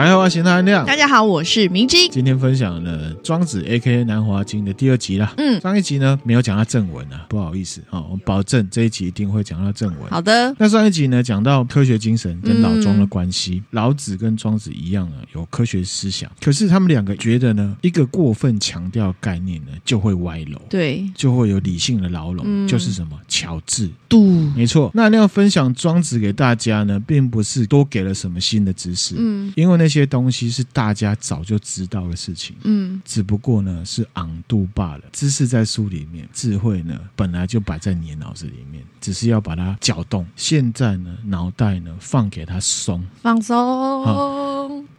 [0.00, 0.86] 大家好，我是韩亮。
[0.86, 2.10] 大家好，我是明晶。
[2.10, 4.02] 今天分享了《庄子》A.K.A.
[4.04, 5.34] 南华经的第二集啦。
[5.36, 10.08] 嗯，上一集呢没有讲到正文啊，不好意思啊，我保证这一集一定会讲到正文。
[10.08, 10.56] 好的。
[10.58, 24.90] 那上一集呢讲到科学精神跟老庄的关系，嗯、老子跟庄子一样啊有科学思想，可是他们两个觉得呢，一个过分强调概念呢就会歪楼，对，就会有理性的牢笼，嗯、就是什么巧智度，没错。
[24.94, 30.64] 那那样分享庄子给大家呢，并不是多给了什么新的知识，嗯，因为那些东西是。
[30.72, 35.02] 大家早就知道的事情，嗯，只不过呢是昂度罢了。
[35.12, 40.24] 知识在书里面，智慧呢本来就摆在你的脑子里面，只是要把它搅动。
[40.36, 44.49] 现在呢，脑袋呢放给它松，放松。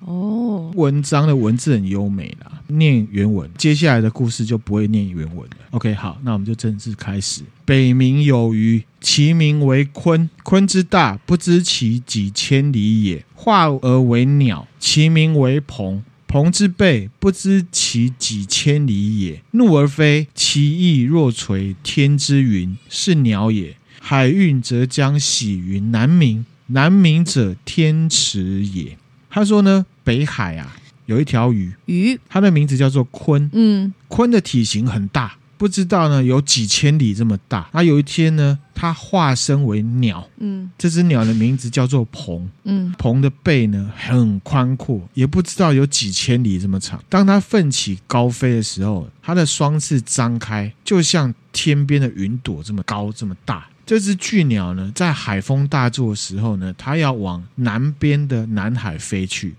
[0.06, 5.58] 哦，文章的文字很优美啦，念原文，接下来的故事就不会念原文了。
[5.72, 7.44] OK，好，那我们就正式开始。
[7.66, 10.28] 北冥有鱼，其名为鲲。
[10.44, 13.24] 鲲之大，不知其几千里也。
[13.36, 16.04] 化而为鸟，其名为鹏。
[16.28, 19.44] 鹏之背，不知其几千里也。
[19.52, 23.76] 怒而飞，其翼若垂天之云，是鸟也。
[24.00, 28.98] 海运则将徙于南冥，南冥者天池也。
[29.30, 33.50] 他说呢，北海啊，有一条鱼，鱼，它的名字叫做鲲。
[33.54, 35.38] 嗯，鲲的体型很大。
[35.58, 37.70] 不知道呢，有几千里这么大。
[37.72, 40.28] 那有一天呢，它化身为鸟。
[40.40, 42.50] 嗯，这只鸟的名字叫做鹏。
[42.64, 47.00] 嗯，鹏的背呢很宽阔，也不知道有几千里这么长。
[47.08, 53.70] 当它奋起高飞的时候，它的双翅张开，就像天边的云朵这么高这么大。
[53.86, 59.54] 这只巨鸟呢，在海风大作的时候呢，它要往南边的南海飞去。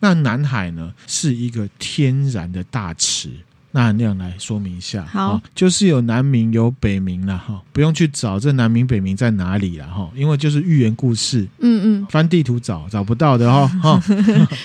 [0.00, 3.30] 那南海呢，是一个天然的大池。
[3.70, 14.02] 那那样来说明一下，好、哦，就是有南明有北明了哈，不用去找这南明北明在哪里了哈，因为就是寓言故事，嗯嗯，翻地图找找不到的哈 哈，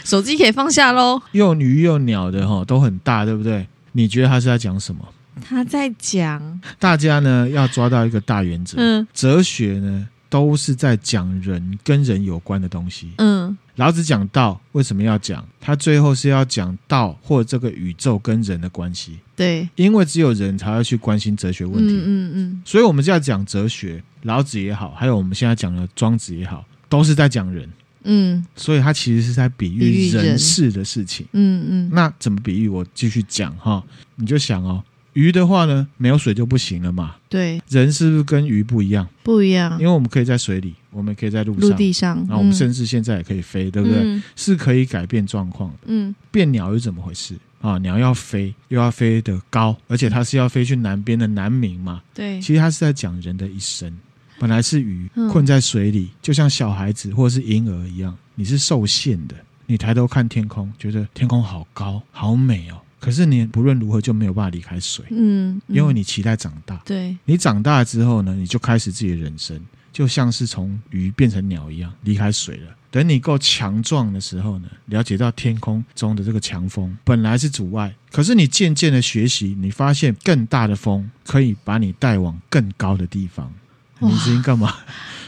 [0.05, 1.21] 手机可以放下喽。
[1.33, 3.67] 又鱼又鸟的哈都很大，对不对？
[3.91, 5.05] 你觉得他是在讲什么？
[5.45, 13.42] 他在讲，大家呢要抓到一个大原则，嗯，哲学呢都是在讲人跟人有关的东西，嗯。
[13.75, 15.43] 老子讲道为什么要讲？
[15.59, 19.17] 他最后是要讲道或这个宇宙跟人的关系。
[19.35, 21.93] 对，因为只有人才会去关心哲学问题。
[21.93, 22.61] 嗯嗯嗯。
[22.63, 27.67] 所以我们就要讲哲学，老子也好，还有我们现在讲的庄子也好，都是在讲人。
[28.03, 28.45] 嗯。
[28.55, 31.25] 所以他其实是在比喻人事的事情。
[31.31, 31.89] 嗯嗯。
[31.91, 32.69] 那怎么比喻？
[32.69, 33.83] 我继续讲哈，
[34.15, 34.83] 你就想哦。
[35.13, 37.15] 鱼的话呢，没有水就不行了嘛。
[37.29, 39.07] 对，人是不是跟鱼不一样？
[39.23, 43.97] 不一样，因为我们可以在水里，我们可以在陆上，陆地上，然后我们甚至现在也可以飞，嗯、对不对？
[44.03, 45.77] 嗯、是可以改变状况的。
[45.85, 47.77] 嗯，变鸟又怎么回事啊？
[47.79, 52.01] 鸟要飞，又要飞得高，而且它是要飞去南边的南冥嘛。
[52.13, 53.91] 对，其实它是在讲人的一生。
[54.39, 59.35] 本来是鱼困在水里，嗯、就像小孩子或者是婴儿一样，你是受限的。
[59.65, 62.81] 你抬头看天空，觉得天空好高，好美哦。
[63.03, 69.59] 可是你不论如何就没有办法离开水，嗯，嗯，因为你期待长大，对，你长大之后呢，你就开始自己的人生，
[69.91, 72.73] 就像是从鱼变成鸟一样离开水了。
[72.89, 83.51] 等你够强壮的时候呢，了解到天空中的这个强风本来是阻碍，可是你渐渐的学习，你发现更大的风可以把你带往更高的地方。
[83.99, 84.73] 你声音干嘛？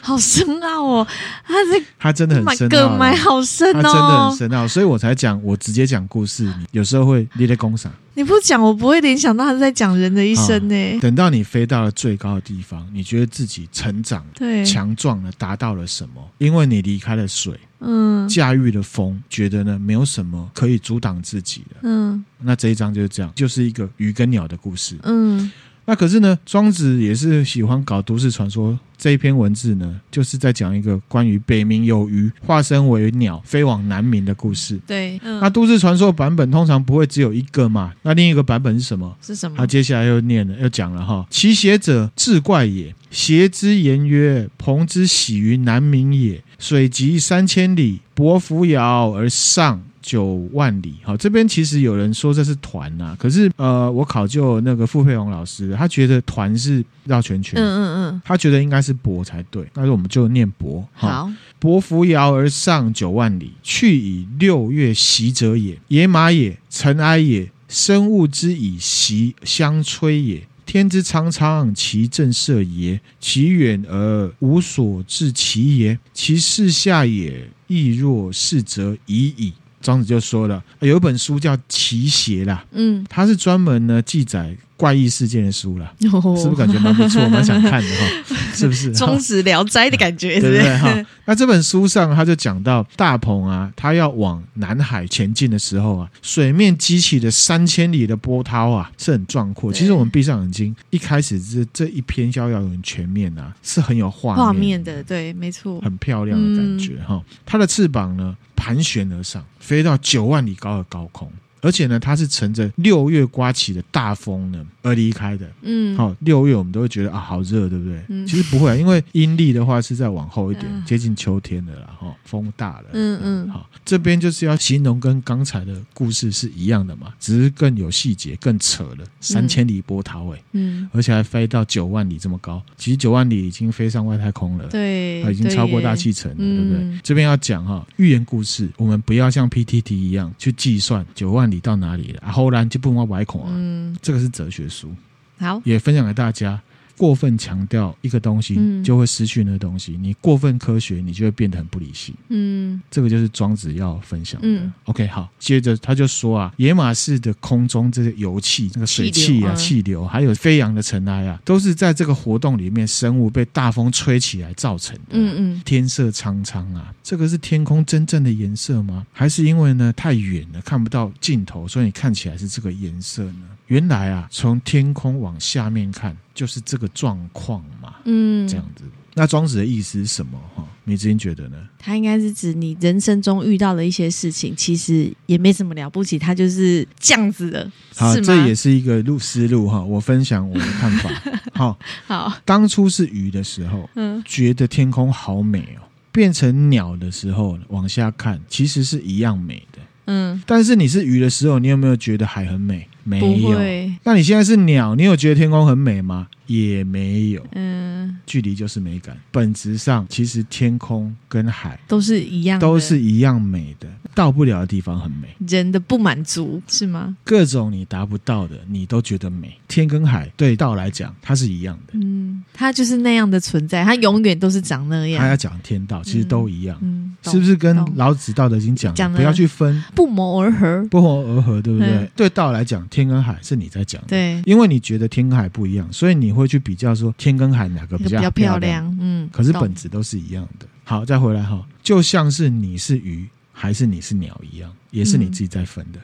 [0.05, 1.07] 好深奥哦，
[1.43, 10.99] 他是他真的很深奥，买好深哦，他真的很深奥，所以我才讲，我直接讲故事，你有时候会你在工厂，你不讲我不会联想到他是在讲人的一生呢。
[10.99, 14.63] 等到你飞到了最高的地方，你觉得自己成长、对。
[14.63, 16.23] 强壮了，达到了什么？
[16.37, 25.51] 因为你离开了水，嗯，驾驭了风，觉得呢没有什么可以阻挡自己的，嗯，那这一章就是这样，就是一个鱼跟鸟的故事，嗯。
[25.85, 28.77] 那可是呢，庄子也是喜欢搞都市传说。
[28.97, 34.79] 这一篇文字呢，就是在讲一个关于北冥有鱼化身为鸟飞往南冥的故事。
[34.87, 37.93] 对，嗯、那都市传说版本通常不会只有一个嘛？
[38.03, 39.15] 那另一个版本是什么？
[39.21, 39.57] 是什么？
[39.57, 41.27] 他接下来又念了，又讲了哈。
[41.29, 42.95] 其邪者，志怪也。
[43.11, 70.47] 邪之言曰：“鹏之徙于南冥也，水击三千里，伯扶摇而上。”九万里，好，这边其实有人说这是团呐、啊，可是呃，我考究那个傅佩荣老师，他觉得团是绕圈圈，嗯嗯嗯，他觉得应该是博才对，那我们就念博，好，伯扶摇而上九万里，去以六月袭者也，野马也，尘埃也，生物之以袭相摧也。
[70.67, 79.53] 天之苍苍，其正色也；其远而无所至其也，其视下也，亦若是则已矣。
[79.85, 88.35] 庄子就说了，有一本书叫《奇邪》啦，嗯，它是专门呢记载怪异事件的书啦，哦、是不是感觉蛮不错，蛮想看的哈？
[88.55, 88.91] 是不是？
[88.93, 90.77] 庄子聊斋的感觉，对不对？
[90.79, 99.71] 哈，那这本书上他就讲到大鹏啊，他要往南海前进的时候啊，水面激起的三千里的波涛啊，是很壮阔。
[99.71, 107.21] 其实我们闭上眼睛，一开始这这一篇逍遥游全面啊，是很有画面，画面的，对，没错，很漂亮的感觉哈。
[107.45, 108.35] 它、嗯、的翅膀呢，
[108.65, 111.31] 盘旋而上，飞到九万里高的高空。
[111.65, 115.49] 而且呢，它是乘着六月刮起的大风呢而离开的。
[115.63, 117.99] 嗯，好，六月我们都会觉得啊，好热，对不对？
[118.09, 122.85] 嗯，其实不会啊，因为阴历的话是在往后一点，嗯、接近秋天的了哈，风大了。
[122.93, 136.79] 嗯嗯，好，这边就是要形容跟刚才的故事是一样的嘛，只是更有细节，更扯了，三千里波涛哎，嗯，而且还飞到九万里这么高，其实九万里已经飞上外太空了，对，已经超过大气层了，对，对不对？
[136.79, 141.54] 嗯、这边要讲哈，寓言故事，我们不要像 PTT 一样去计算九万里。
[141.55, 142.21] 你到哪里了？
[142.25, 143.47] 啊后来就不往外孔啊。
[143.51, 144.93] 嗯，这个是哲学书，
[145.39, 146.61] 好，也分享给大家。
[146.97, 149.93] 过分强调一个东西，就会失去那个东西。
[149.93, 152.15] 嗯、你过分科学，你就会变得很不理性。
[152.29, 154.47] 嗯，这个就是庄子要分享的。
[154.47, 165.11] 嗯、OK，好，接着他就说啊，野马式的空中这些油气、那个水汽啊、气流，流，还有飞扬的尘埃啊，都是在这个活动里面，生物被大风吹起来造成的。
[165.11, 169.05] 嗯嗯，天色苍苍啊，这个是天空真正的颜色吗？
[169.11, 173.41] 还是因为呢太远了看不到尽头，所以你看起来是这个颜色呢？
[173.67, 177.95] 原来啊，从天空往下面看，就是这个状况嘛。
[178.05, 178.83] 嗯，这样子。
[179.17, 180.37] 那庄子的意思是什么？
[180.53, 181.55] 哈，你之前觉得呢？
[181.79, 187.71] 他应该是指你人生中遇到的一些事情，其实也没什么了不起，他就是这样子的。
[187.95, 189.81] 好，这也是一个路思路哈。
[189.81, 191.09] 我分享我的看法。
[191.55, 192.37] 好，好。
[192.43, 195.87] 当初是鱼的时候，嗯，觉得天空好美哦。
[196.11, 199.79] 变成鸟的时候，往下看，其实是一样美的。
[200.07, 202.87] 嗯，但是你是鱼的时候，你有没有觉得海很美？
[203.05, 203.57] 没有。
[204.03, 206.27] 那你现在是鸟，你有觉得天空很美吗？
[206.47, 207.45] 也没有。
[207.53, 209.17] 嗯，距离就是美感。
[209.31, 213.87] 本质上，其实天空跟海都是一样，都是一样美的。
[214.13, 215.27] 到不了的地方很美。
[215.47, 217.17] 人的不满足是吗？
[217.25, 219.53] 各种你达不到的，你都觉得美。
[219.67, 221.93] 天跟海对道来讲，它是一样的。
[221.95, 225.21] 嗯，它就是那样的存在，它永远都是长那样。
[225.21, 226.77] 他要讲天道，其实都一样。
[226.81, 232.09] 嗯，是不是跟老子《道德经》讲的不要去分，不谋而合，不谋而合，对不对？
[232.15, 234.07] 对道来讲，天跟海是你在讲的。
[234.07, 238.95] 对，因为你觉得天跟海不一样，所以你会去比较说天跟海哪个比较漂亮。
[238.99, 240.67] 嗯，可是本质都是一样的。
[240.83, 243.27] 好，再回来哈，就像是你是鱼。
[243.57, 245.97] 还是你是鸟一样，也是你自己在分的。
[245.97, 246.03] 嗯，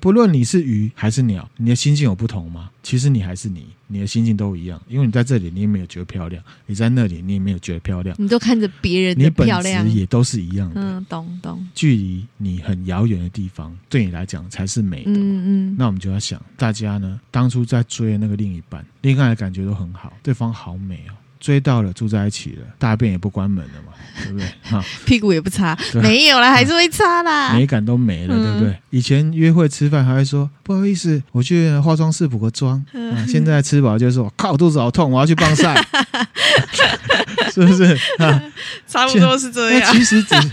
[0.00, 2.70] 不论你是鱼还是鸟，你的心境有不同吗？
[2.82, 4.80] 其实你还是你，你的心境都一样。
[4.88, 8.14] 因为你在这里，你也没有觉得漂亮；你在那里，你也没有觉得漂亮。
[8.18, 10.80] 你都看着别人的漂亮，你本质也都是一样的。
[10.80, 11.66] 嗯，懂懂。
[11.74, 15.10] 距离你很遥远的地方，对你来讲才是美的。
[15.10, 15.76] 嗯嗯。
[15.78, 21.12] 那我们就要想，大家呢，当初在追的那个另一半，恋爱的感觉都很好，对方好美哦。
[21.40, 23.92] 追到了，住在一起了，大便也不关门了嘛，
[24.24, 24.46] 对不对？
[24.62, 28.76] 哈，屁股也不擦，没有啦，还是会擦啦， 美感都没了，对不对？
[28.90, 32.84] 以前约会吃饭还会说不好意思，我去化妆室补个妆。
[32.92, 35.74] 啊，现在吃饱就说靠，肚子好痛，我要去棒晒，
[37.52, 37.98] 是不是？
[38.86, 39.92] 差不多是这样。
[39.92, 40.50] 其实只是，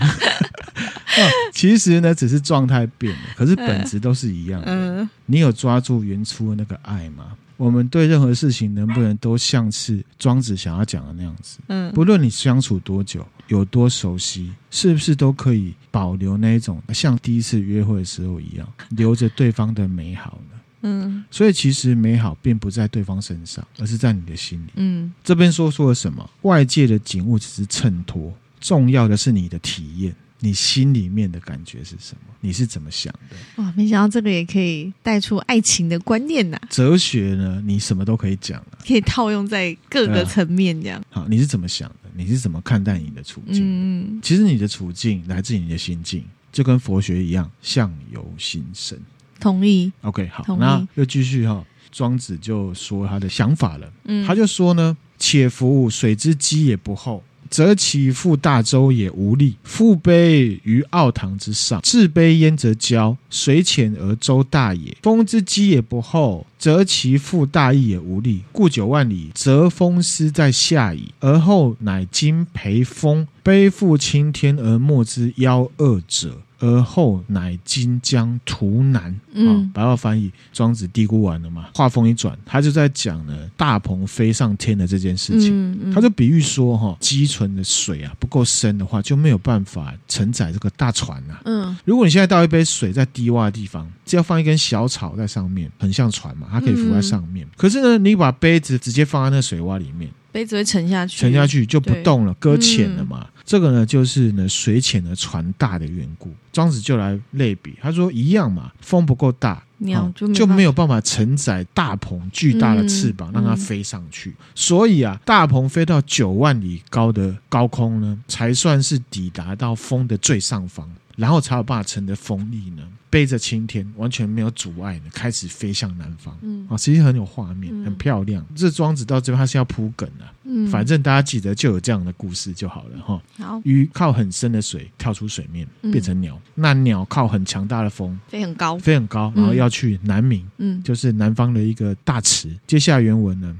[1.52, 5.08] 其实呢，只是状态变了，可是本质都是一样的。
[5.26, 7.24] 你有抓住原初的那个爱吗？
[7.56, 11.58] 我们对任何事情能不能都像是庄子想要讲的那样子？
[11.68, 20.60] 嗯，不论你相处多久，有多熟悉，是不是都可以保留那一种像第一次约会的时候一样，留着对方的美好呢？
[20.82, 24.70] 嗯，所以其实美好并不在对方身上，而是在你的心里。
[24.76, 26.28] 嗯，这边说说了什么？
[26.42, 30.14] 外界的景物只是衬托，重要的是你的体验。
[30.40, 32.34] 你心里面的感觉是什么？
[32.40, 33.62] 你是怎么想的？
[33.62, 36.68] 哇，没想到这个也可以带出爱情的观念呐、啊！
[36.70, 41.22] 哲学呢，你什么都可以讲、啊、可以套用在各个层面这样、啊。
[41.22, 42.10] 好，你是怎么想的？
[42.14, 43.62] 你是怎么看待你的处境？
[43.62, 48.98] 嗯，其实你的处境来自于你的心境，就跟佛学一样，相由心生。
[49.40, 49.90] 同意。
[50.02, 53.92] OK，好，那又继续哈，庄子就说他的想法了。
[54.04, 63.16] 嗯，他就说呢：“且夫水之积也不厚。”则其父大周也无力，覆碑于奥堂之上，置碑焉则骄。
[63.30, 68.42] 水浅而舟大也，风之积也不厚，则其父大义也无力。
[68.52, 76.40] 故九万里，则风师在下矣，而后乃今培风，背负青天而莫之夭二者。
[76.58, 81.66] 而后乃今将图南，嗯、哦，白话翻译，庄子嘀咕完了嘛？
[81.74, 85.50] 话锋一转，他就在讲呢，大鹏飞上天的这件事情。
[85.50, 91.42] 嗯嗯、他就比喻说，哈，积存的水啊不够深的话，就没有办法承载这个大船呐、啊。
[91.44, 97.46] 嗯，如果你现在倒一杯水在低洼的地方，只要放一根小草在上面，很像船嘛，它可以浮在上面。
[97.46, 100.10] 嗯、可是呢，你把杯子直接放在那水洼里面。
[100.36, 103.20] 杯子会沉下去，沉下去就不动了，搁浅了嘛。
[103.22, 106.30] 嗯、这个呢，就是呢水浅的船大的缘故。
[106.52, 114.28] 庄子就来类比，他说一样嘛，风不够大，鸟就没、哦、就没有办法承载大鹏巨大的翅膀，嗯、让它飞上去。
[114.28, 120.86] 嗯、所以啊，大鹏飞到九万里高的高空呢，才算是抵达到风的最上方。
[121.16, 126.36] 然后才有办法乘着风力呢，背着青天，完全没有阻碍呢，开始飞向南方。
[126.42, 128.44] 嗯啊，其实很有画面，很漂亮。
[128.50, 133.20] 嗯、这庄子到最后他是要铺梗的，嗯，反正大家记得就有这样的故事就好了哈。
[133.38, 142.54] 好，鱼靠很深的水跳出水面变成鸟，嗯、那鸟靠很强大的风飞很高，飞很高，然后要去南冥，嗯，就是南方的一个大池。
[142.66, 143.56] 接下来原文呢？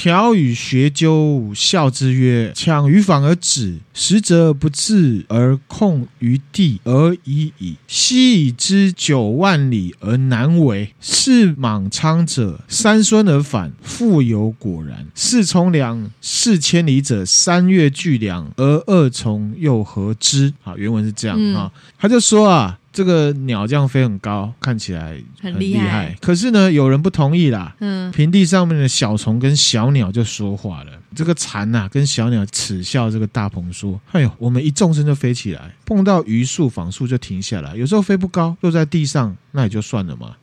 [0.00, 7.74] 调与学究笑之曰：“抢于ฝั่而止，实则不至而控于地而已矣。
[7.88, 15.04] 昔已之九万里而难为，是莽苍者三孙而返，复有果然。
[15.16, 22.78] 是从良四千里者，三月巨两而二从又何之？”好，原文是这样啊，他就说啊。
[22.98, 25.84] 这个鸟这样飞很高，看起来很厉害。
[25.84, 27.76] 厉害可是呢，有人不同意啦。
[27.78, 30.90] 嗯，平地上面的小虫跟小鸟就说话了。
[31.14, 37.76] 这个蝉呐、啊，跟小鸟耻笑这个大鹏说：“哎呦，我们一纵身就飞起来，碰到榆树纺树就停下来。
[37.76, 40.34] 有时候飞不高，落在地上，那也就算了嘛。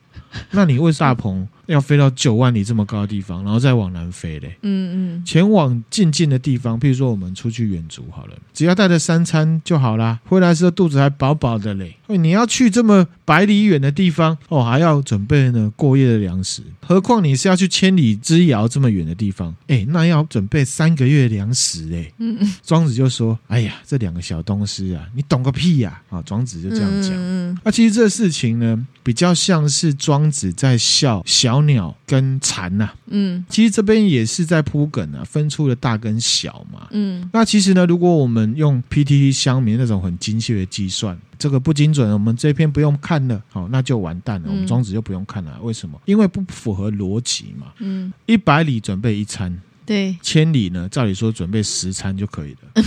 [0.52, 4.56] 那你为大鹏？”要飞到九万里这么高的地方，然后再往南飞嘞。
[4.62, 10.20] 嗯嗯，前往近近的地方，譬如说我们出去远足好了，只要带着三餐就好啦。
[10.24, 11.96] 回来的时候肚子还饱饱的嘞。
[12.08, 16.62] 你要去这么百里远的地方哦，还要准备呢过夜的粮食。
[16.80, 22.14] 何况你是要去千里之遥这么远的地方，哎，那要准备三个月粮食嘞。
[22.18, 27.10] 嗯嗯，庄子就说：“哎呀，这两个小东西啊，你懂个屁呀！”啊，庄子就这样讲。
[27.14, 31.55] 嗯，那其实这事情呢，比较像是庄子在笑小。
[31.56, 45.98] 小鸟跟蝉呐、啊，嗯，其实这边也是在铺梗啊，分出了大跟小嘛，嗯，那其实呢，如果我们用 PTT 乡民那种很精确的计算，这个不精准，我们这篇不用看了，好，那就完蛋了，我们庄子就不用看了，为什么？
[46.04, 52.82] 因为不符合逻辑嘛，嗯，一百里准备一餐，对，千里呢，照理说准备十餐就可以了，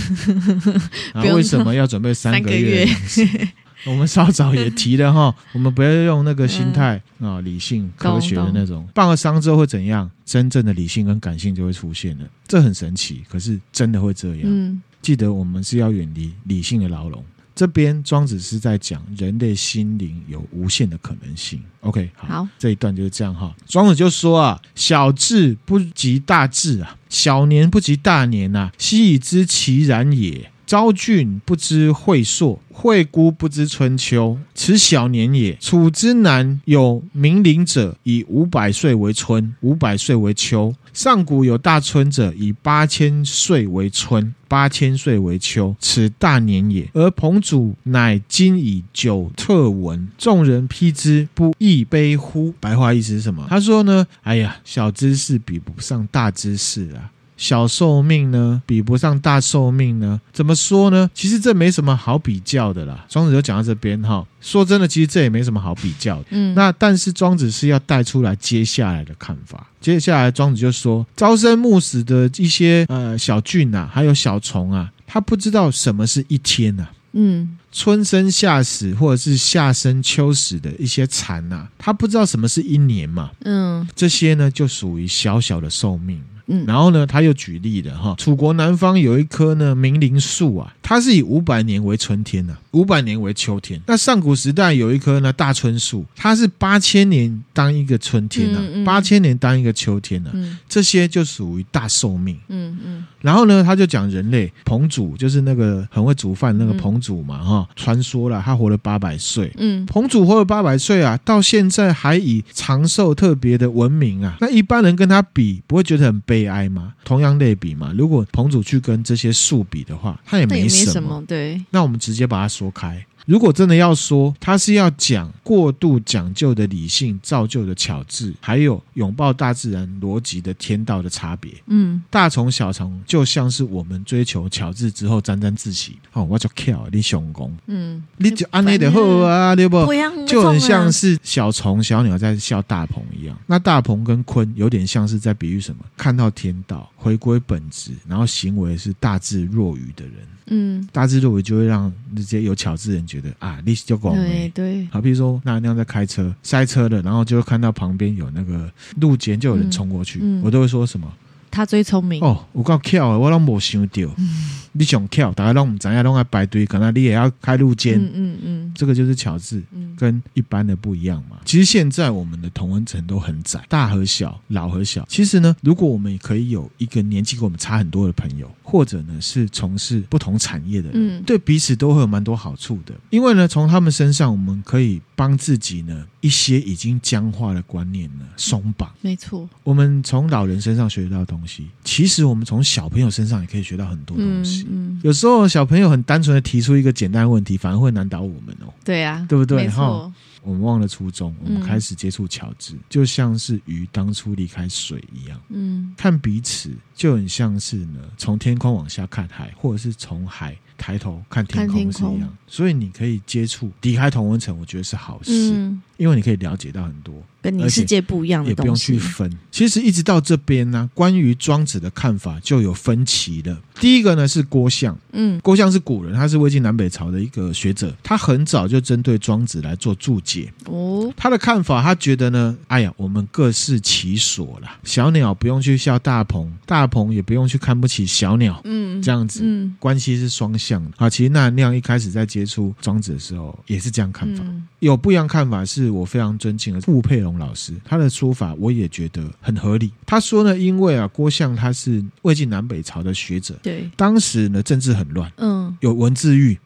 [1.15, 2.87] 那为什么要准备三个月？
[3.85, 8.87] 我们稍早也提了哈， 我们不要用那个心态啊，理性科学的那种。
[8.93, 10.09] 办了伤之后会怎样？
[10.25, 13.23] 真正的理性跟感性就会出现了，这很神奇。
[13.29, 14.41] 可是真的会这样。
[14.45, 17.23] 嗯，记得我们是要远离理性的牢笼。
[17.55, 21.61] 这边庄子是在讲人类心灵有无限的可能性。
[21.81, 23.53] OK，好，好，这一段就是这样哈。
[23.65, 30.49] 庄子就说啊，小智不及大智啊，小年不及大年呐，昔已知其然也。
[30.69, 34.37] 昭俊不知晦朔，惠姑不知春秋。
[34.53, 35.57] 此小年也。
[35.59, 40.75] 楚之南有冥灵者，以五百岁为春，五百岁为秋。
[40.93, 45.75] 上古有大春者，以八千岁为春，八千岁为秋。
[45.79, 46.87] 此大年也。
[46.93, 52.53] 而彭祖乃今以久特闻，众人批之，不亦悲乎？
[52.59, 53.43] 白话意思是什么？
[53.49, 57.09] 他说呢，哎呀，小知识比不上大知识啊。
[57.39, 60.19] 小寿命呢，比不上大寿命呢？
[60.33, 61.09] 怎么说呢？
[61.13, 63.05] 其实这没什么好比较的啦。
[63.07, 64.27] 庄子就讲到这边哈。
[64.41, 66.25] 说真的，其实这也没什么好比较的。
[66.31, 69.65] 嗯，那但是庄子是要带出来接下来的看法。
[69.79, 76.91] 接下来庄子就说：朝生暮死的一些呃小菌啊，还有小虫啊，他不知道什么是一天呐、啊。
[77.13, 83.31] 嗯，春生夏死或者是夏生秋死的一些蝉呐、啊，他不知道什么是一年嘛。
[83.45, 86.21] 嗯，这些呢就属于小小的寿命。
[86.49, 93.81] 嗯，然后呢，他又举例了哈，楚国南方有一棵呢明灵树啊，它是以五百年为春天呐、五百年为秋天。
[93.87, 102.37] 那上古时代有一棵呢大椿树，它是八千年当一个春天呢、啊，嗯嗯、八千年当一个秋天呢、啊，嗯、这些就属于大寿命。
[102.47, 102.79] 嗯嗯。
[102.85, 109.51] 嗯然后呢，他就讲人类彭祖，就是那个很会煮饭那个彭祖嘛哈，传说了他活了八百岁。
[109.57, 114.37] 嗯，彭祖活了八百岁啊，到现在还以长寿特别的闻名啊。
[114.39, 116.93] 那一般人跟他比，不会觉得很悲哀吗？
[117.03, 120.85] 同样类比嘛，如果彭祖去跟这些树比的话，他也没什么。
[120.85, 121.61] 没什么对。
[121.71, 123.08] 那我们直接把它说开。
[123.29, 131.53] 如果真的要说，他是要讲过度讲究的理性造就的巧智，还有拥抱大自然逻辑的天道的差别。
[131.67, 135.95] 嗯，大虫小虫就像是我们追求巧智之后沾沾自喜。
[136.13, 137.55] 哦，我就巧，你雄功。
[137.67, 139.85] 嗯，你就安内的好啊，对不？
[140.25, 143.37] 就很像是小虫小鸟在笑大鹏一样。
[143.45, 145.85] 那大鹏跟鲲有点像是在比喻什么？
[145.95, 150.13] 看到天道，回归本质，然后行为是大智若愚的人。
[150.51, 154.87] 嗯，大智若愚就会让那些有巧智人觉得啊，历史就广为对。
[154.91, 160.41] 好，比如说那那样在开车塞车的，然后就会看到旁边有那个路肩就有人冲过去，嗯。
[160.41, 161.11] 嗯、我都会说什么？
[161.51, 162.23] 他最聪明。
[162.23, 164.03] 哦，我够巧的，我拢无想到。
[164.17, 164.29] 嗯
[164.71, 167.99] 你想跳，大家拢唔知影，拢爱排队，可能你也要开路肩。
[167.99, 169.61] 嗯嗯嗯，这个就是巧字，
[169.97, 171.37] 跟一般的不一样嘛。
[171.45, 175.05] 其实现在我们的同温层都很窄，大和小，老和小。
[175.09, 182.93] 其实呢，如果我们也可以有一个年纪跟我们差很多的朋友，或者呢是从事不同产业的人，嗯、对彼此都会有蛮多好处的。
[183.09, 188.89] 因为呢，从他们身上我们可以帮自己呢一些已经僵化的观念呢松绑。
[189.01, 194.58] 没错，我们从老人身上学到的东西，其实我们从小朋友身上也可以学到很多东西。
[194.67, 198.73] 嗯，有时候小朋友很单纯的提出一个简单问题，反而会难倒我们哦。
[198.83, 199.69] 对啊，对不对？
[199.69, 200.11] 哈，
[200.41, 205.39] 我们忘了初衷，我们开始接触乔治，嗯、就像是鱼当初离开水一样。
[205.49, 212.35] 嗯，看彼此就很像是呢，从天空往下看海，或者是从海抬头看天空是一样。
[212.47, 217.13] 所以你可以接触离开同温层，我觉得是好事，嗯、因为你可以了解到很多。
[217.41, 219.39] 跟你世界不一样的东西，也不用去分。
[219.49, 223.57] 其实一直到这边呢，关于庄子的看法就有分歧了。
[223.79, 230.51] 第一个呢是郭象，嗯，郭象是古人，他是魏晋南北朝的一个学者，他很早就针对庄子来做注解。
[230.65, 240.91] 哦，他的看法，他觉得呢，哎呀，我们各适其所啦，小鸟不用去笑大鹏，大鹏也不用去看不起小鸟，嗯，这样子，嗯，关系是双向的。
[240.97, 249.91] 啊，其实那亮一开始在接触庄子的时候也是这样看法，嗯、有不一样看法，是我非常尊敬的傅佩荣老师，他的说法我也觉得很合理。
[250.05, 256.57] 他说呢，因为啊，郭象他是魏晋南北朝的学者，对，当时呢政治很乱，嗯，有文字狱。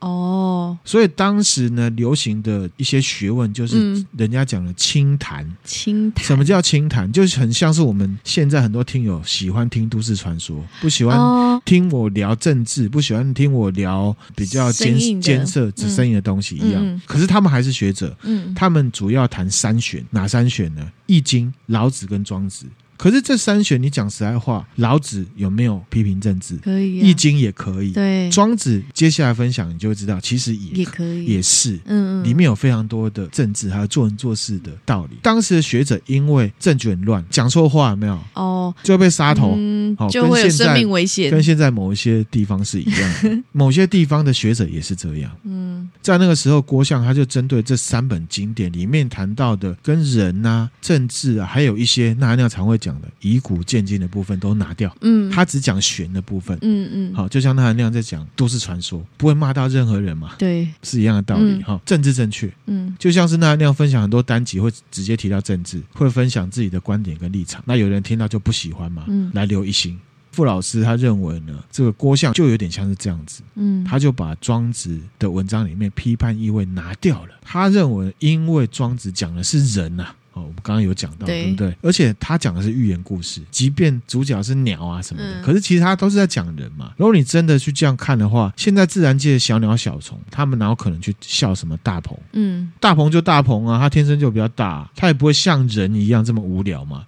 [0.00, 5.44] 哦，所以当时呢，流行的一些学问就是人家讲的清谈。
[5.64, 7.10] 清谈，什么叫清谈？
[7.10, 11.18] 就是很像是我们现在很多听友喜欢听都市传说，不喜欢
[11.68, 17.00] 听我聊政治，不喜欢听我聊比较艰艰涩、只生硬的东西一样。
[17.04, 20.82] 可是他们还是学者，嗯，他们主要谈三选，哪三选呢？
[21.04, 22.64] 《易经》、老子跟庄子。
[22.98, 26.56] 可是这三选，你讲实在话，老子有没有批评政治？
[26.56, 27.92] 可以，易经也可以。
[27.92, 31.76] 对，庄子接下来分享，你就会知道，其实也也可以，也是。
[31.84, 35.16] 嗯嗯，里面有非常多的政治，还有做人做事的道理。
[35.22, 38.18] 当时的学者因为政局很乱，讲错话有没有？
[38.34, 39.56] 哦，就会被杀头，
[39.96, 41.30] 好，就会有生命危险。
[41.30, 45.30] 跟现在某一些地方是一样的， 某些地方的学者也是这样。
[45.44, 52.87] 嗯，在那个时候，郭象他就针对这三本经典里面谈到的跟人啊、政治啊，还有一些那那常会讲。
[52.88, 69.98] 讲的以古鉴今的部分都拿掉，嗯，他只讲玄的部分，嗯嗯，好，就像他那样在讲都市传说，不会骂到任何人嘛，对，是一样的道理哈，政治正确，嗯，就像是那那样分享很多单集会直接提到政治，会分享自己的观点跟立场，那有人听到就不喜欢嘛，嗯，来留一星。
[70.30, 80.14] 傅老师他认为呢，这个郭象就有点像是这样子，嗯，他就把庄子的文章里面批判意味拿掉了，他认为因为庄子讲的是人呐、啊。
[80.40, 81.76] 我们刚刚有讲到，对，对不对？
[81.82, 86.92] 而且他讲的是寓言故事，即便主角是鸟啊什么的，嗯、可是其实他都是在讲人嘛。
[86.96, 92.18] 如果你真的去这样看的话，现在自然界的小鸟小虫，他们哪有可能去笑什么大鹏？
[92.32, 97.04] 嗯，大鹏就大鹏啊，他天生就比较大，他也不会像人一样这么无聊嘛。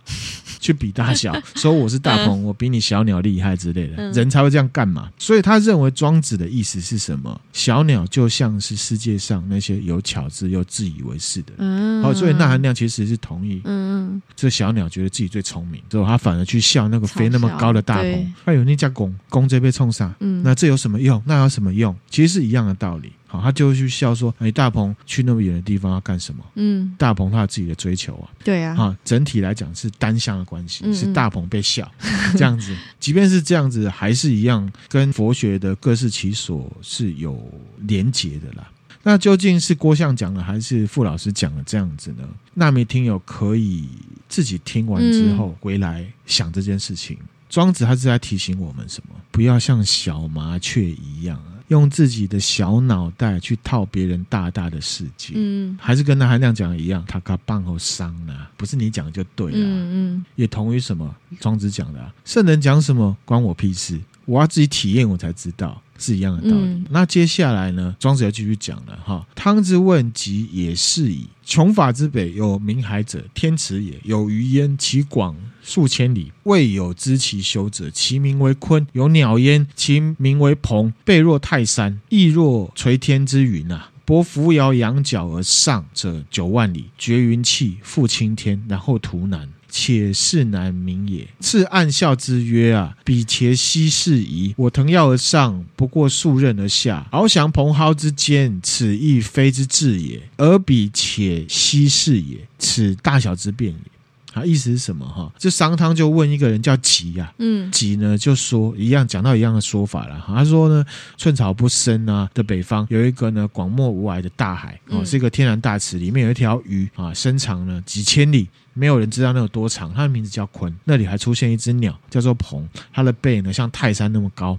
[0.61, 5.11] 去比大小， 说我是大鹏，我比你小鸟厉害之类的，人才会这样干嘛？
[5.19, 7.41] 所以他认为庄子的意思是什么？
[7.53, 12.03] 小鸟就像是世界上那些有巧智又自以为是的人。
[12.03, 13.63] 好，所以那含量其实是同意。
[13.65, 18.35] 嗯，这小鸟觉得自己最聪明，之后他反而去笑那个飞那么高的大鹏。
[18.45, 20.15] 哎呦，那家公公这边冲上？
[20.21, 21.21] 嗯，那这有什么用？
[21.25, 21.97] 那有什么用？
[22.11, 23.13] 其实是一样的道理。
[23.31, 28.27] 好，他就会去笑说：“哎，大鹏去那么远的地方要干什么？”嗯，大鹏他有自己的追求啊。
[28.43, 28.77] 对啊。
[28.77, 31.89] 啊，整体来讲是单向的关系，嗯嗯是大鹏被笑
[32.33, 32.77] 这样子。
[32.99, 37.41] 即便是这样子，还是一样跟佛学的各适其所是有
[37.87, 38.69] 连结的啦。
[39.03, 42.29] 那究竟是郭象讲的，还是傅老师讲的这样子呢？
[42.53, 43.89] 那名听友可以
[44.29, 47.17] 自己听完之后回来想这件事情。
[47.21, 49.15] 嗯、庄子他是在提醒我们什么？
[49.31, 51.41] 不要像小麻雀一样。
[51.71, 66.65] 用自己的小脑袋去套别人大大的世界，嗯，还是跟那韩亮讲的一样，他卡棒后伤呢，不是你讲就对了，嗯嗯，也同于什么庄子讲的，圣人讲什么关我屁事，我要自己体验我才知道，是一样的道理。
[66.65, 75.37] 嗯、那接下来呢，庄子要继续讲了哈，汤之问及也是矣，穷法之北有明海者，天池也，有鱼焉，其广。
[75.63, 80.93] 数千里，未有知其修者，其名为鲲；有鸟焉，其名为鹏。
[81.05, 83.91] 背若泰山，翼若垂天之云啊！
[84.05, 91.29] 伯扶摇羊角而上者九万里，绝云气，覆青天，然后图南，且是南冥也。
[91.39, 94.53] 次暗笑之曰：“啊，彼且奚适矣？
[94.57, 100.21] 我腾跃而上，不过数仞而下，翱翔蓬蒿之间，此亦非之至也。
[100.37, 102.39] 而彼且奚适也？
[102.59, 103.90] 此大小之变也。”
[104.33, 105.31] 啊，意思是什么哈？
[105.39, 110.23] 这商汤就问一个人叫吉呀，嗯，吉呢就说一样，讲到一样的说法了。
[110.27, 110.85] 他说呢，
[111.17, 119.93] 寸草不生啊的北方有一个呢广漠无涯的大海哦，是一个天然大池，里面有一条鱼啊，身长呢几千里，没有人知道那有多长。
[119.95, 124.59] 它的名字叫鲲，那里还出现一只鸟叫做鹏，它的背呢像泰山那么高。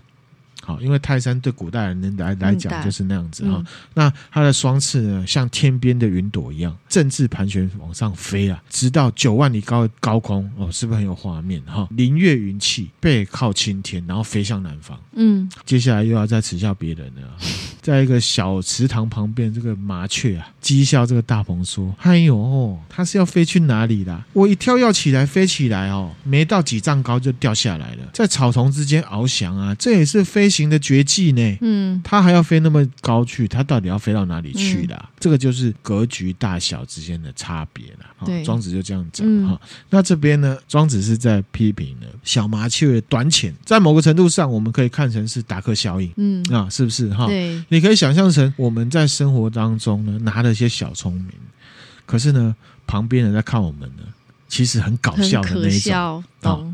[0.61, 3.65] 好，因为泰山对古代人来来讲就是那样子哈、嗯。
[3.95, 11.87] 那它的双翅呢，像天边的云朵一样，正自盘旋往上飞啊，直到九万里高高空哦，是不是很有画面哈？
[11.91, 14.99] 凌越云气，背靠青天，然后飞向南方。
[15.13, 17.37] 嗯，接下来又要再耻笑别人了。
[17.81, 24.23] 在一个小池塘旁边，这个麻雀啊，讥笑这个大鹏说：“哎呦哦，它是要飞去哪里啦？
[24.33, 31.57] 我一跳要起来，飞起来哦，没到几丈高就掉下来了，在草丛之间翱翔啊，这也是飞行的绝技呢。
[31.61, 34.97] 嗯，它还要飞那么高去，它到底要飞到哪里去啦？
[35.01, 38.05] 嗯、这个就是格局大小之间的差别了。
[38.23, 39.69] 对，庄子就这样讲哈、嗯。
[39.89, 46.11] 那这边呢，庄子是在批评呢小麻雀的短浅，在某个程度上，我们可以看成是达克效应。
[46.17, 47.25] 嗯啊，是不是哈？
[47.25, 47.59] 对。
[47.71, 51.31] 你可以想象成我们在生活当中呢，拿了一些小聪明，
[52.05, 52.53] 可是呢，
[52.85, 54.03] 旁边人在看我们呢，
[54.49, 56.21] 其实很搞笑的那一种。
[56.41, 56.67] 好，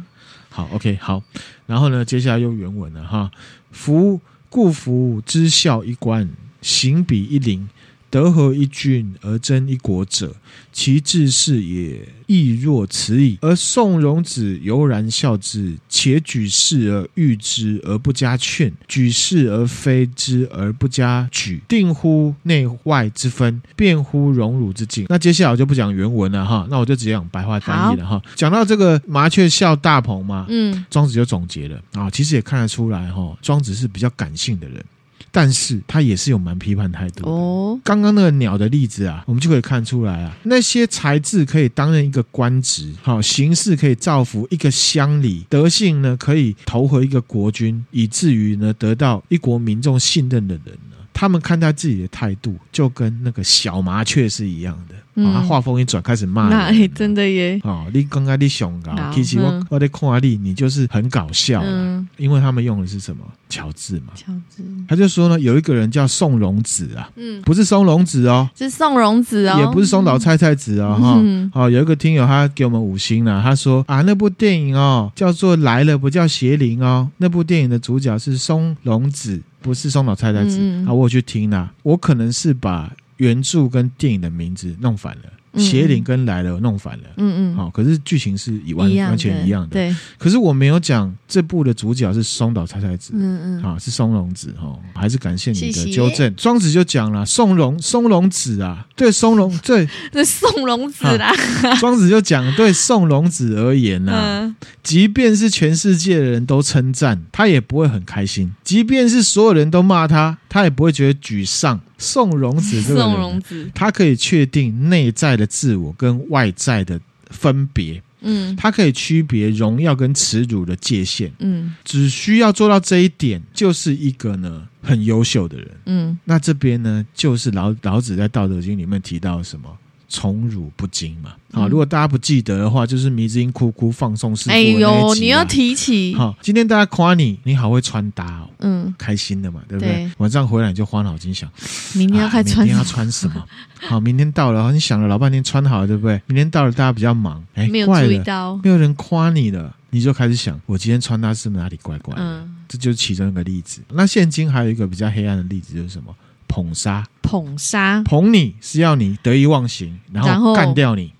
[0.49, 1.21] 好，OK，好。
[1.67, 3.29] 然后呢，接下来又原文了哈。
[3.71, 6.27] 夫故夫之孝一官，
[6.63, 7.69] 行比一邻。
[8.09, 10.33] 得合一郡而争一国者，
[10.71, 13.37] 其志士也亦若此矣。
[13.41, 25.05] 而宋荣子犹然笑之，且举世而喻之而不加劝，举世而非之而不加举，定乎内外之分，辩乎荣辱之境。
[25.09, 28.21] 那接下来我就不讲原文了哈，那我就直接讲白话翻译了哈。
[28.35, 34.83] 讲到这个麻雀笑大鹏嘛，嗯，庄子就总结了啊，其实也看得出来哈，庄子是比较感性的人。
[35.31, 37.29] 但是他也是有蛮批判态度的。
[37.29, 54.93] 哦，刚刚那个鸟的例子啊，我们就可以看出来啊，那些才智可以担任一个官职，好，形式可以造福一个乡里，德性呢可以投合一个国君，以至于呢得到一国民众信任的人呢，他们看待自己的态度就跟那个小麻雀是一样的。
[55.19, 56.51] 嗯、他话锋一转，开始骂人。
[56.51, 57.59] 那真的耶！
[57.63, 61.59] 哦，你刚刚你凶搞，其实我我在看你，你就是很搞笑。
[61.65, 63.25] 嗯，因为他们用的是什么？
[63.49, 64.13] 乔治嘛。
[64.13, 64.63] 乔治。
[64.87, 71.49] 他就说呢，有一个人叫宋荣子啊，嗯，不是松隆子哦，是宋荣子哦，也不是松岛菜菜子哦，哈、嗯。
[71.51, 80.57] 哦，有一个听友他给我们五星了，他说啊，那部电影哦叫做来了，不叫邪灵哦，那部电影的主角是松隆子，不是松岛菜菜子。
[80.59, 82.91] 嗯、啊，我有去听啦，我可能是把。
[83.17, 85.23] 原著跟电影的名字弄反了。
[85.57, 89.95] 邪灵跟来了弄反了，嗯嗯，好，可是剧情是以完完全一样的，对。
[90.17, 96.33] 可是我没有讲这部的主角是松岛菜菜子，嗯嗯，啊，是松隆子哈，还是感谢你的纠正。
[96.35, 101.31] 庄子就讲了，松隆松隆子啊，对松隆 对，对松隆子啦。
[101.79, 111.79] 庄子就讲，对松隆子而言呢、啊，即便是全世界的人都称赞，他也不会很开心；即便是所有人都骂他，他也不会觉得沮丧。
[111.97, 116.99] 宋荣子这个人，他可以确定内在的自我跟外在的
[117.31, 129.75] 分别，嗯，他可以区别荣耀跟耻辱的界限，嗯，只需要做到这一点，就是一个呢很优秀的人，嗯，那这边呢就是老老子在《道德经》里面提到什么？
[130.09, 134.53] 宠辱不惊嘛，好，如果大家不记得的话，就是迷之音哭哭放送事故、啊。
[134.53, 136.15] 哎呦，你要提起。
[136.15, 139.93] 好，今天大家夸你，你好会穿搭哦，嗯，开心的嘛，对不对？
[139.93, 141.51] 对，晚上回来你就花脑筋想，
[141.93, 143.45] 明天要开穿、啊，明天要穿什么？
[143.81, 146.21] 好，明天到了，你想了老半天穿好了，对不对？
[146.27, 152.21] 明天到了，大家比较忙，哎，没有注意到，没有人夸你了，你就开始想，我今天穿搭是哪里怪怪的？
[152.21, 153.81] 嗯，这就是其中一个例子。
[153.89, 156.15] 那现今还有一个比较黑暗的例子，就是什么？
[156.57, 161.13] 捧杀，捧杀，捧你是要你得意忘形，然后干掉你。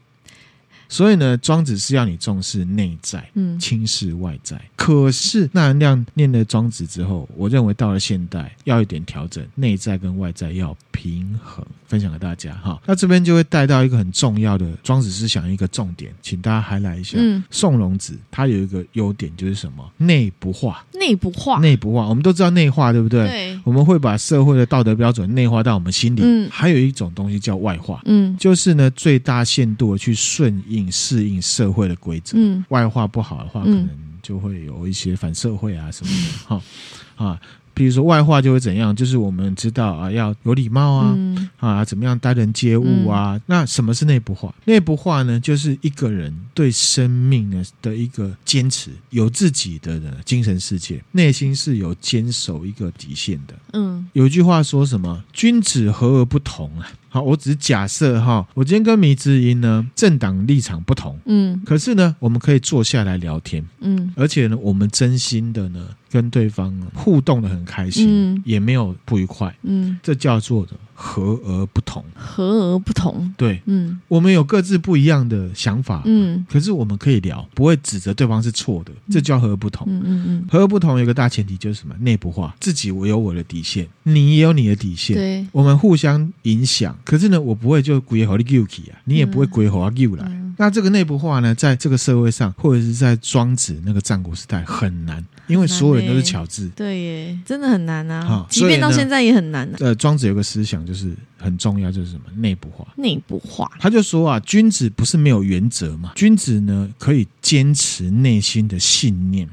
[0.90, 4.60] 所以呢，庄子是要你重视内在，嗯，轻视外在。
[4.76, 11.66] 可是那人亮念了庄子之后，我认为到了现代要一点调整，内在跟外在要平衡。
[11.88, 17.16] 分享给大家哈，那这边就会带到一个很重要的庄子思想一个重点，请大家还来一下。
[17.18, 19.90] 嗯，宋荣子他有一个优点就是什么？
[19.96, 22.06] 内不化，内不化，内不化。
[22.10, 23.26] 我们都知道内化，对不对？
[23.30, 23.60] 对。
[23.64, 26.22] 我们会把社会的道德标准内化到我们心里。
[26.26, 26.50] 嗯。
[26.52, 32.38] 还有一种东西叫外化，嗯，就是呢最大限度的去顺应适应社会的规则。
[32.38, 32.64] 嗯。
[32.70, 33.90] 外化不好的话，可能
[34.22, 36.48] 就会有一些反社会啊什么的。
[36.48, 36.62] 哈、
[37.18, 37.42] 嗯、啊。
[37.74, 38.96] 比如说外化就会怎样？
[38.96, 43.36] 就是我们知道啊，要有礼貌啊，嗯、啊，怎么样待人接物啊？
[43.36, 44.52] 嗯、那什么是内部化？
[44.66, 53.54] 内部化呢，就是一个人对生命呢的一个坚持，有自己的精神世界，内心是有坚守一个底线的。
[53.74, 55.24] 嗯，有一句话说什么？
[55.32, 56.90] 君子和而不同啊。
[57.10, 61.62] 好，我只是假设哈，我今天跟迷之音呢，政党立场不同，嗯。
[61.66, 64.14] 可是呢，我们可以坐下来聊天，嗯。
[64.16, 72.04] 而且呢，我们真心的呢，跟对方互动的很开心，嗯也没有不愉快，嗯，这叫做的和而不同。
[72.16, 73.34] 和而不同。
[73.38, 79.86] 对，嗯我们有各自不一样的想法，嗯可是我们可以聊，不会指责对方是错的，这叫和而不同。
[79.90, 81.96] 嗯嗯嗯，和而不同有一个大前提就是什么？
[82.00, 85.16] 内部化，自己我有我的底线，你也有你的底线。
[85.16, 90.26] 对，我们互相影响，可是呢，我不会就归和你 guilty 啊，你也不会归和我 g 来。
[90.26, 96.70] 嗯那这个内部化呢，在这个社会上，或者是在庄子那个战国时代很难，因为所有人都是巧字。
[96.76, 99.78] 对耶，真的很难啊好，即便到现在也很难啊。
[99.80, 102.88] 呃，庄子有个思想就是很重要，就是什么内部化。
[102.96, 109.48] 内部化，他就说啊，君子不是没有原则嘛，君子呢可以坚持内心的信念，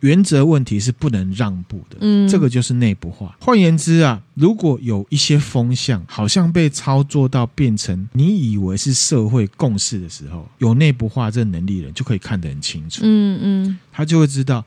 [0.00, 1.96] 原则问题是不能让步的。
[2.00, 3.36] 嗯，这个就是内部化。
[3.40, 14.64] 换言之啊，如果有一些风向好像被操作到变成你以为是社会共识的时候，有内部化这能力的人就可以看得很清楚，嗯嗯他就会知道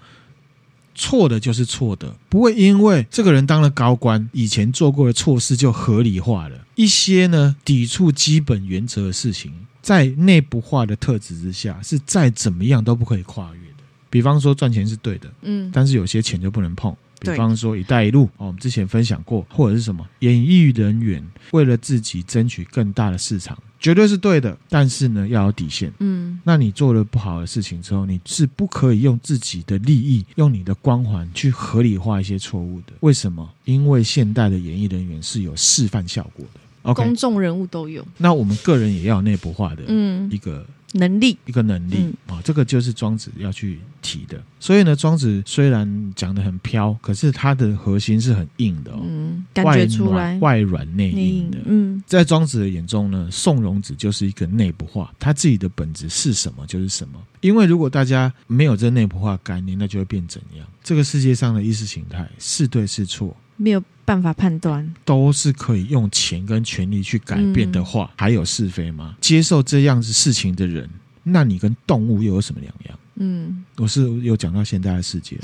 [0.97, 6.65] 错的就是错的，不会因为这个人当了高官，以前做过的错事就合理化了。
[6.75, 13.83] 一些呢抵触基本原则的事情，在内部化的特质之下，是再怎么样都不可以跨越的。
[14.09, 15.31] 比方说赚钱是对的。
[15.43, 24.57] 嗯但是有些钱就不能碰，比方说“一带一路”哦，我们之前分享过，或者是什么演艺人员为了自己争取更大的市场，绝对是对的。
[24.69, 25.91] 但是呢，要有底线。
[25.99, 32.93] 嗯那你做了不好的事情之后，你是不可以用自己的利益、用你的光环去合理化一些错误的。
[33.01, 33.49] 为什么？
[33.65, 36.59] 因为现代的演艺人员是有示范效果的。
[36.83, 40.65] OK，公众人物都有，那我们个人也要有内部化的嗯一，个。
[40.97, 44.41] 能力，一个能力嗯啊、哦，这个就是庄子要去提的。
[44.59, 51.57] 所以呢，庄子虽然讲的很飘，可是它的核心是很硬的哦，嗯，感外觉出来软，外软内内硬的。
[51.65, 57.21] 嗯在庄子的眼中呢，宋荣子就是一个内部化，他自己的本质是什么就是什么。
[57.41, 60.65] 因为如果大家没有这内部化概念，那就会变怎样？
[60.83, 69.17] 这个世界上的意识形态是对是错，没有办法判断，都是可以用钱跟权力去改变的话，还有是非吗？
[69.19, 70.89] 接受这样子事情的人，
[71.23, 72.99] 那你跟动物又有什么两样？
[73.15, 75.37] 嗯我是有讲到现在的世界，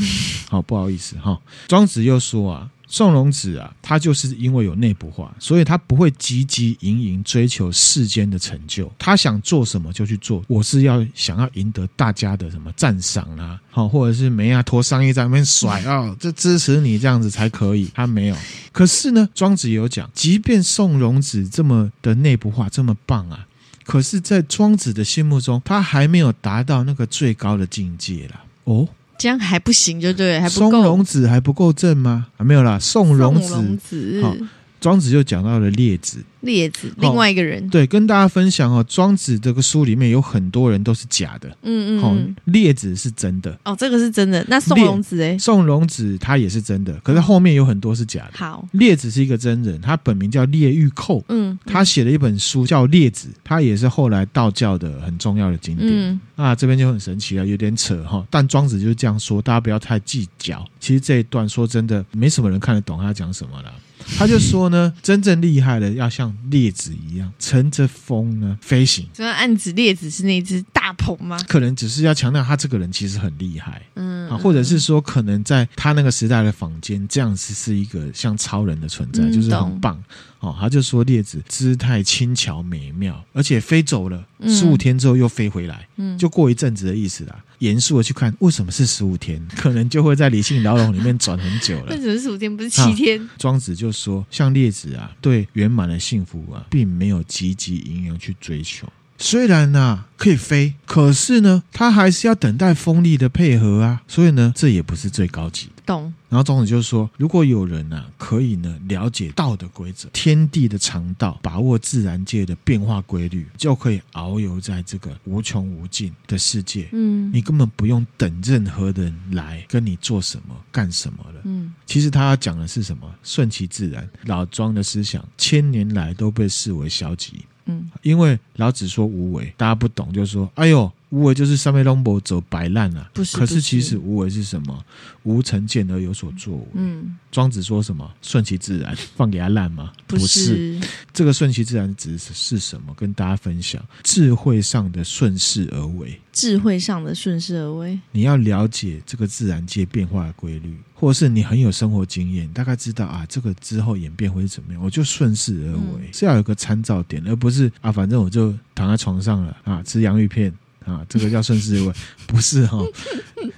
[0.48, 1.38] 好不好意思哈。
[1.68, 10.44] 庄子又说啊，宋荣子啊，他就是因为有内部化，所以他不会汲汲营营追求世间的成就，他想做什么就去做。
[10.48, 17.90] 我是要想要赢得大家的什么赞赏啦，好，或者是没啊脱上衣在那边甩啊、这支持你这样子才可以。
[17.96, 18.38] 他没有，
[18.72, 23.48] 可是呢，庄子有讲，即便宋荣子这么的内部化，这么棒啊。
[23.84, 28.44] 可是，在庄子的心目中，他还没有达到那个最高的境界啦。
[28.66, 28.88] 哦，
[29.24, 30.70] 这样还不行，就对了，还不够。
[30.70, 32.28] 松茸子还不够正吗？
[32.36, 34.36] 啊，没有啦，宋茸子，子好，
[34.82, 36.18] 庄子就讲到了列子。
[36.44, 44.46] 列子，另外一个人，对，跟大家分享哦，庄子这个书里面有很多人都是假的，好嗯嗯嗯，，列子是真的，哦，这个是真的。
[44.48, 48.32] 那宋荣子哎，宋荣子他也是真的，可是后面有很多是假的。
[48.34, 55.90] 好，列子是一个真人，他本名叫列玉寇，嗯，他写了一本书叫《列子》，他也是后来道教的很重要的经典。
[55.92, 58.26] 嗯那，这边就很神奇了，有点扯哈。
[58.30, 60.66] 但庄子就是这样说，大家不要太计较。
[60.80, 63.72] 其实这一段说真的，没什么人看得懂他讲什么了。
[64.18, 69.08] 他就说呢， 真正厉害的要像列子一样，乘着风呢飞行。
[69.14, 71.38] 这暗指列子是那只大鹏吗？
[71.48, 80.04] 可能只是要强调他这个人其实很厉害嗯啊，或者是说，可能在他那个时代的坊间，这样子是一个像超人的存在，嗯就是很懂棒
[80.44, 80.56] 哦。
[80.60, 85.88] 他就说列子姿态轻巧美妙，而且飞走了嗯十五天之后又飞回来。
[85.96, 87.44] 嗯，就过一阵子的意思啦。
[87.60, 89.42] 严肃的去看，为什么是十五天？
[89.56, 92.02] 可能就会在理性牢笼里面转很久了 为。
[92.02, 93.30] 什么十五天不是七天？
[93.38, 98.88] 庄子就说，像列子啊，对圆满的幸福啊，并没有积极营养去追求。
[99.18, 104.02] 虽然呢、啊、可以飞，可是呢，他还是要等待风力的配合啊。
[104.06, 105.73] 所以呢，这也不是最高级的。
[105.86, 116.90] 懂，然后庄子就说，如果有人啊，可以呢了解道的规则、天地的常道，把握自然界的变化规律，就可以遨游在这个无穷无尽的世界。
[116.92, 121.42] 嗯你根本不用等任何人来跟你做什么、干什么了。
[121.44, 123.10] 嗯其实他要讲的是什么？
[123.24, 124.08] 顺其自然。
[124.26, 133.12] 老庄的思想千年来都被视为消极，嗯因为老子说无为，大家不懂就说：“哎呦，无为就是上面龙伯走摆烂了。
[133.14, 134.84] 不是，可是其实无为是什么？
[135.22, 136.68] 无成见而有所作为。
[136.74, 138.12] 嗯，庄子说什么？
[138.24, 139.94] 顺其自然， 放给他烂吗？
[140.08, 142.92] 不是，不是这个顺其自然指的是什么？
[142.98, 146.20] 跟大家分享智慧上的顺势而为。
[146.32, 160.52] 智慧上的顺势而为，你要了解这个自然界变化的规律，或者是你很有生活经验，大概知道啊，这个之后演变会是怎么样，我就顺势而为，是要有个参照点，而不是啊，反正我就躺在床上了啊，吃洋芋片
[160.86, 161.94] 啊，这个叫顺势而为，
[162.28, 162.88] 不是哈、哦？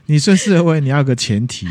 [0.06, 1.68] 你顺势而为，你要有个前提。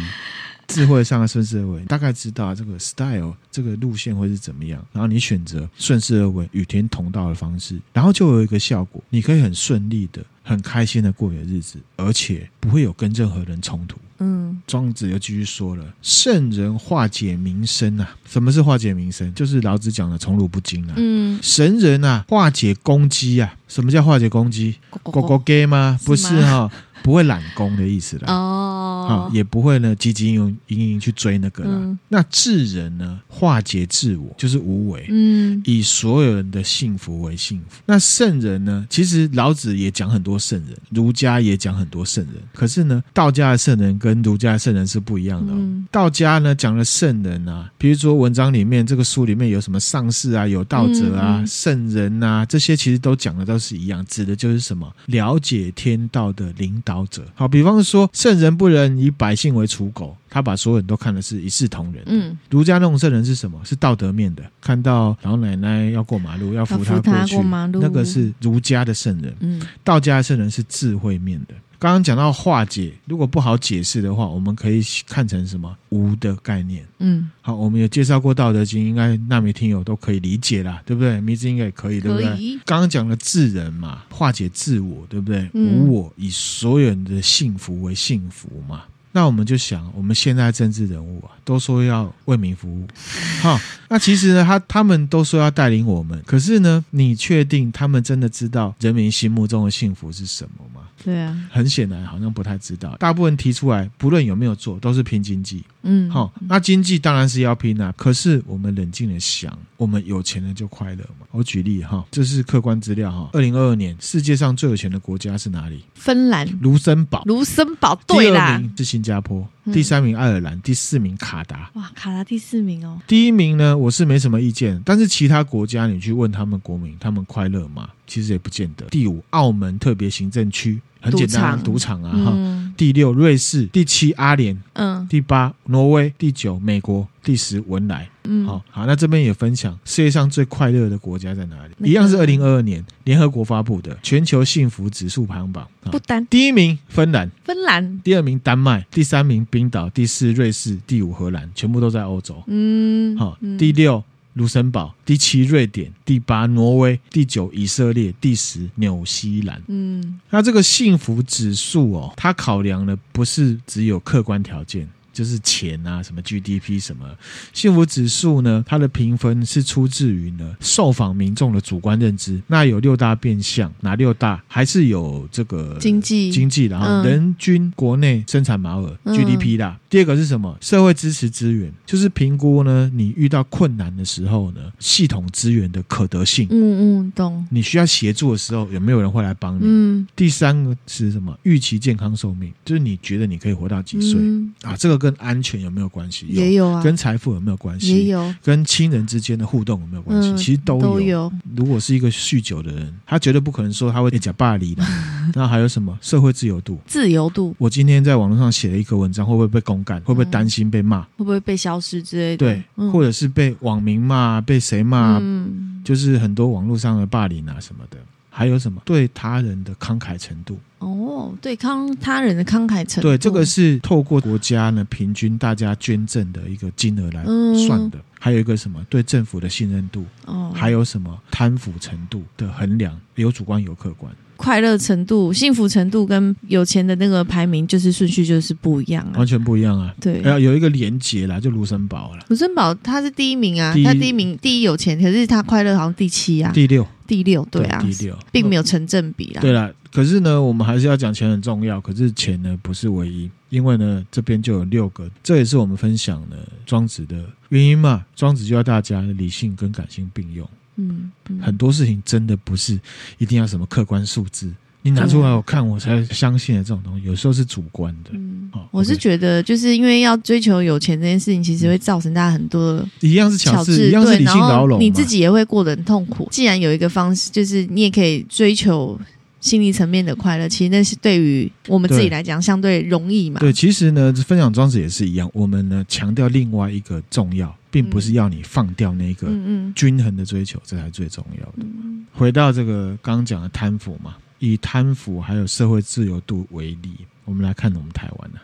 [0.67, 13.97] 智慧上的顺势而为，大概知道这个 style 这个路线会是怎么样，然后你选择顺势而为、与天同道的方式，然后就有一个效果，你可以很顺利的、很开心的过你的日子，而且不会有跟任何人冲突。
[14.19, 19.33] 嗯，庄子又继续说了：“圣人化解民生啊，什么是化解民生？
[19.35, 20.95] 就是老子讲的宠辱不惊啊。
[20.97, 24.77] 嗯，神人啊，化解攻击啊，什么叫化解攻击？
[25.03, 25.99] 狗狗 gay 吗？
[26.05, 26.71] 不是哈、哦。”
[27.05, 30.37] 不会揽功的意思了哦，好，也不会呢，汲汲营
[30.69, 31.71] 营营营去追那个了。
[31.71, 37.83] 嗯、那智人呢，化解自我就是无为，嗯，以所有人的幸福为幸福。
[37.85, 45.57] 那圣人呢，其实老子也讲很多圣人，儒家也讲很多圣人，可是呢，道家的圣人跟儒家的圣人是不一样的、哦。
[45.59, 56.94] 嗯、道家呢讲了圣人啊，比如说文章里面这个书里面有什么上士啊，有道者啊，嗯、圣人啊，这些其实都讲的都是一样，指的就是什么了解天道的领导。
[57.07, 62.03] 者好，比方说圣人不仁，以百姓为刍狗，他把所有人都看的是一视同仁。
[62.05, 63.59] 嗯，儒家那种圣人是什么？
[63.65, 69.35] 是道德面的，看到老奶奶要过马路，要扶她过去，过马路，那个是儒家的圣人。
[69.41, 71.55] 嗯，道家的圣人是智慧面的。
[71.85, 76.83] 刚刚讲到化解，如果不好解释的话，我们可以看成什么无的概念。
[77.01, 81.21] 嗯，好，我们有介绍过《道德经》，应该那名听友都可以理解啦，对不对？
[81.21, 82.59] 名字应该也可以，对不对？
[82.65, 85.47] 刚刚讲了智人嘛，化解自我，对不对？
[85.53, 88.85] 无我，以所有人的幸福为幸福嘛。
[89.13, 92.89] 那我们就想，我们现在政治人物啊，都说要为民服务，
[93.43, 100.74] 好，那其实呢，他他们都说要带领我们，可是呢，你确定他们真的知道人民心目中的幸福是什么吗？
[101.05, 102.97] 对啊，很显然好像不太知道。
[102.97, 105.63] 大部分提出来，不论有没有做，都是拼经济。
[105.85, 107.93] 嗯，好，那经济当然是要拼啊。
[107.97, 111.27] 可是我们冷静的想，我们有钱人就快乐嘛？
[111.31, 113.29] 我举例哈，这是客观资料哈。
[113.33, 115.85] 二零二二年世界上最有钱的国家是哪里？
[115.95, 117.23] 芬兰，卢森堡。
[117.27, 118.49] 卢森堡，对啦。
[118.49, 121.71] 第二名是新加坡，第三名爱尔兰，第四名卡达。
[121.75, 122.99] 哇，卡达第四名哦。
[123.07, 127.91] 第一名呢，我是没什么意见，但是其他国家你去问他们国民，他们快乐吗？
[128.07, 128.87] 其实也不见得。
[128.87, 130.81] 第五，澳门特别行政区。
[131.01, 132.33] 很简单，赌场，场啊哈。
[132.35, 138.09] 嗯、第六，瑞士；第七，阿联；嗯，第八，挪威；第九，美国；第十，文莱。
[138.27, 141.91] 嗯，好好，那这边也分享世界上最快乐的国家在哪里？
[141.91, 145.69] 一样是二零二二年联合国发布的全球幸福指数排行榜。
[145.91, 152.43] 不丹，第一名芬兰，芬兰；第二名丹麦，第三名冰岛，第四瑞士，第五荷兰，全部都在欧洲。
[152.47, 154.03] 嗯，好，第六。
[154.35, 159.61] 卢森堡，第七瑞典，第八挪威，第九以色列，第十纽西兰。
[159.69, 164.89] 嗯，那这个幸福指数哦，它考量的不是只有客观条件。
[165.13, 167.09] 就是钱啊，什么 GDP 什么
[167.53, 168.65] 幸福指数呢？
[168.67, 172.43] 它的评分是出自于呢受访民众的主观认知。
[172.49, 174.43] 那有六大变相，哪六大？
[174.49, 179.79] 还是有这个经济经济，然后人均国内生产毛额、嗯、GDP 啦。
[179.95, 180.59] 第二个是什么？
[180.61, 186.49] 社会支持资源，就是评估呢你遇到困难的时候呢，系统资源的可得性。
[186.51, 187.47] 嗯嗯，懂。
[187.49, 189.61] 你需要协助的时候，有没有人会来帮你？
[189.63, 190.05] 嗯。
[190.17, 191.39] 第三个是什么？
[191.45, 194.75] 预期健康寿命，就是你觉得你可以活到几岁、嗯、啊？
[194.77, 194.99] 这个。
[194.99, 196.27] 跟安全有没有关系？
[196.29, 196.83] 也有啊。
[196.83, 197.95] 跟财富有没有关系？
[197.95, 198.35] 也有。
[198.43, 200.31] 跟亲人之间的互动有没有关系？
[200.31, 200.83] 嗯、其实都有。
[200.83, 201.33] 都有。
[201.55, 204.83] 如果是一个酗酒的人，他绝对不可能说他会讲霸凌的。
[205.35, 205.97] 那还有什么？
[206.01, 206.81] 社会自由度。
[206.85, 207.55] 自由度。
[207.59, 210.01] 我今天在网络上写了一个文章，会不会被公干？
[210.01, 211.03] 会不会担心被骂？
[211.03, 212.39] 会不会被消失之类的？
[212.39, 214.41] 对，嗯、或者是被网民骂？
[214.41, 215.19] 被谁骂？
[215.23, 217.99] 嗯、就是很多网络上的霸凌啊什么的。
[218.37, 218.83] 还有什么？
[218.85, 220.59] 对他人的慷慨程度。
[220.81, 227.25] 哦，对慷他人的慷慨程度，对这个是透过国家呢平均大家捐赠的一个金额来
[227.65, 227.99] 算的。
[227.99, 228.85] 嗯、还有一个什么？
[228.91, 230.05] 对政府的信任度。
[230.25, 231.17] 哦，还有什么？
[231.31, 234.13] 贪腐程度的衡量，有主观有客观。
[234.37, 239.95] 快乐程度、幸福程度跟有钱的那个排名就是顺序就是不一样啊，完全不一样啊。
[240.01, 242.25] 对，要有一个连结啦，就卢森堡了。
[242.29, 249.41] 卢森堡他是第一名啊，第他第一名第一有钱，可是他快乐好像第七啊，第六，第六，对啊，对第六，并没有成正比啦。
[249.41, 258.05] 对啦，可是呢，我们还是要讲钱很重要，可是钱呢不是唯一，因为呢这边就有六个，这也是我们分享的庄子的原因嘛。
[258.17, 260.49] 庄子就要大家理性跟感性并用。
[260.77, 262.79] 嗯，嗯，很多事情真的不是
[263.19, 264.51] 一定要什么客观数字，
[264.83, 268.11] 你拿出来我看，我才相信的这种东西，有时候是主观的。
[268.13, 276.29] 嗯，我是觉得，就是因为要追求有钱这件事情，其实会造成大家很多一样是巧事，一样是理性牢笼，你自己也会过得很痛苦。
[276.31, 278.99] 既然有一个方式，就是你也可以追求
[279.41, 283.41] 心理层面的快乐，其实那是对于我们自己来讲相对容易嘛。
[283.41, 287.55] 对，其实呢，分享庄子也是一样，我们呢强调另外一个重要。
[287.75, 289.27] 并不是要你放掉那个
[289.75, 291.67] 均衡的追求，这才是最重要的。
[292.13, 296.95] 回到这个刚刚讲的贪腐嘛，以贪腐还有社会自由度为例，
[297.25, 298.39] 我们来看我们台湾呢。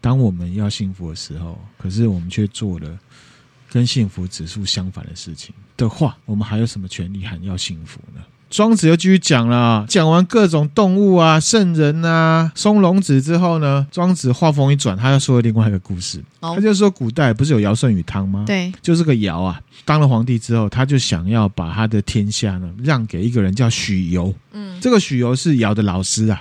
[0.00, 2.96] 当我们要幸福的时候，可是我们却做了
[3.68, 8.22] 跟幸福指数相反的事情的话，我们还有什么权利喊要幸福呢？
[8.54, 16.22] 庄子又继续讲了，讲完各种动物啊、圣人啊、松隆子之后呢，庄子话锋一转，他又说了另外一个故事。
[16.40, 18.44] 他就说，古代不是有尧舜禹汤吗？
[18.46, 24.32] 对，就是个尧啊，当了皇帝之后，他就想要把他的天下呢让给一个人叫许由。
[24.52, 26.40] 嗯，这个许由是尧的老师啊。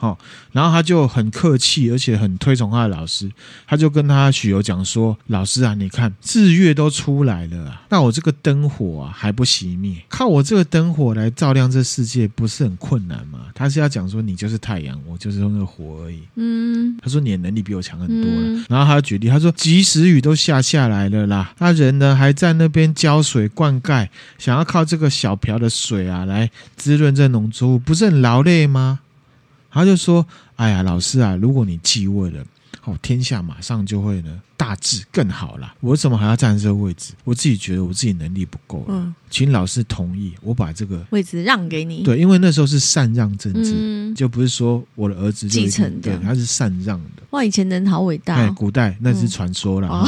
[0.00, 0.10] 嗯。
[0.10, 0.18] 好，
[0.52, 3.30] 然后他就很客气，而且很推崇他的老师。
[3.66, 18.40] 他就跟他许由讲说：“老师啊，你看日月都出来了啊，那我这个灯火啊还不熄灭，靠我这个灯火来照亮这世界，不是很困难吗？”他是要讲说：“你就是太阳，我就是用那个火而已。”嗯，他说：“你的能力比我强很多了。
[18.40, 29.00] 嗯”然后他举例，他说：“及时雨都下下来了啦，那人呢还在那边浇水灌溉，想要靠这个小瓢的水啊来滋润这农作物，不是很劳累吗？”
[29.70, 32.44] 他就说：“哎呀，老师啊，如果你继位了，
[32.84, 35.72] 哦，天下马上就会呢大致更好了。
[35.80, 37.14] 我为什么还要站这个位置？
[37.24, 42.02] 我自己觉得我自己能力不够了，嗯，请老师同意我把这个位置让给你。
[42.02, 47.22] 对，因为那时候是禅让政治，嗯、就不是说我的儿子继承的，对，他是禅让的。
[47.30, 48.38] 哇，以前人好伟大、哦！
[48.38, 49.88] 哎，古代那是传说了。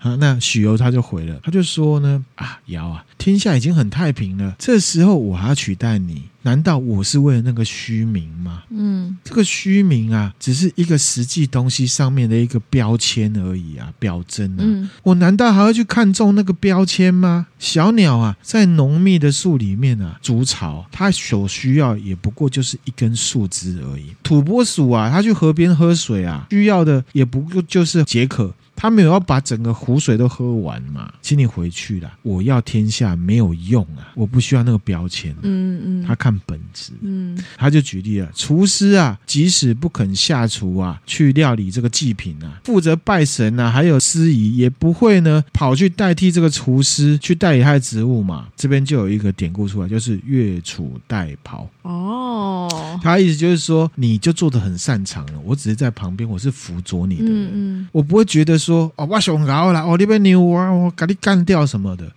[0.00, 6.22] 好，那许由他就回了，他就说呢：啊，尧啊，天下已经很太平了，这时候我还要取代你？
[6.42, 8.62] 难道我是为了那个虚名吗？
[8.70, 14.60] 嗯，这个虚名啊，只是一个实际东西上面的一个标签而已啊，表征啊。
[14.60, 17.46] 嗯，我难道还要去看重那个标签吗？
[17.58, 24.14] 小鸟啊，在浓密的树里面啊筑巢，它所需要也不过就是一根树枝而已。
[24.22, 28.54] 土拨鼠啊，它去河边喝水啊，需要的也不过就是解渴。
[28.80, 31.12] 他没有要把整个湖水都喝完嘛？
[31.20, 32.12] 请你回去了。
[32.22, 35.34] 我要天下没有用啊，我不需要那个标签。
[35.42, 36.92] 嗯嗯，他看本质。
[37.00, 48.46] 嗯，他就举例了，厨师啊，即使不肯下厨啊，去料理这个祭品啊，负责拜神啊，还有司仪，也不会呢跑去代替这个厨师去代理他的职务嘛。
[48.56, 51.66] 这边就有一个典故出来，就是越俎代庖。
[51.82, 58.78] 哦，他意思就是说，你就做的很擅长了，我只是在旁边，我是辅佐你的人，嗯嗯，我不会觉得说。
[58.78, 62.12] 说哦，我想搞了，哦，你边牛啊，我把你干掉什么的，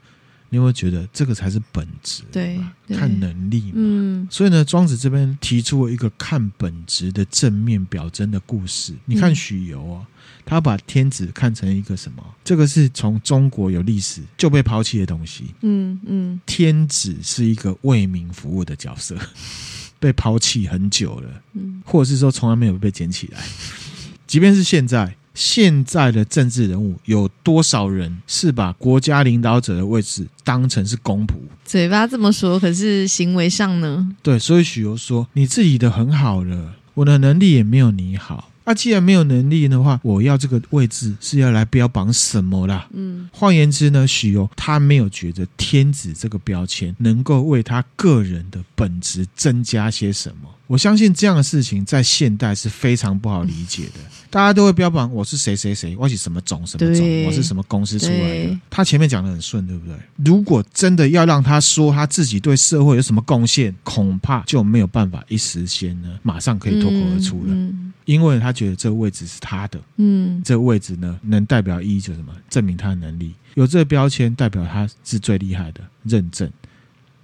[0.50, 3.72] 你会觉得这个才是本质，对，看能力嘛。
[3.76, 8.94] 嗯，所以呢，庄子这边提出了一个看本质的正面表征的故事。
[9.06, 10.06] 你看许由啊，
[10.44, 12.22] 他把天子看成一个什么？
[12.44, 15.46] 这个是从中国有历史就被抛弃的东西。
[15.62, 19.16] 嗯嗯，天子是一个为民服务的角色，
[20.02, 23.40] 被抛弃很久了，嗯，或者是说从来没有被捡起来，
[24.28, 25.16] 即便是现在。
[25.34, 31.36] 现在的政治人物有多少人是把国家领导者的位置当成是公仆？
[31.64, 34.14] 嘴巴这么说，可是行为上呢？
[34.22, 38.50] 对，所以许攸说：“你自己的很好了，我的能力也没有你好。
[38.64, 42.88] 那、啊、既然没有能力的话，我要这个位置是要来标榜什么啦？
[42.94, 54.00] 嗯，换言之呢，许攸他没有觉得天子这个标签能够为他个人的本质增加些什么。”我相信这样的事情在现代是非常不好理解的。
[54.30, 58.58] 大家都会标榜我是谁谁谁，我是什么种什么种，我是什么公司出来的。
[58.70, 59.94] 他前面讲的很顺，对不对？
[60.24, 67.54] 如果真的要让他说他自己对社会有什么贡献，恐怕就没有办法一时间呢，马上可以脱口而出了。
[68.06, 72.34] 因为他觉得这个位置是他的，嗯，这个位置呢，能代表意义就是什么？
[72.50, 76.50] 证明他的能力，有这个标签代表他是最厉害的，认证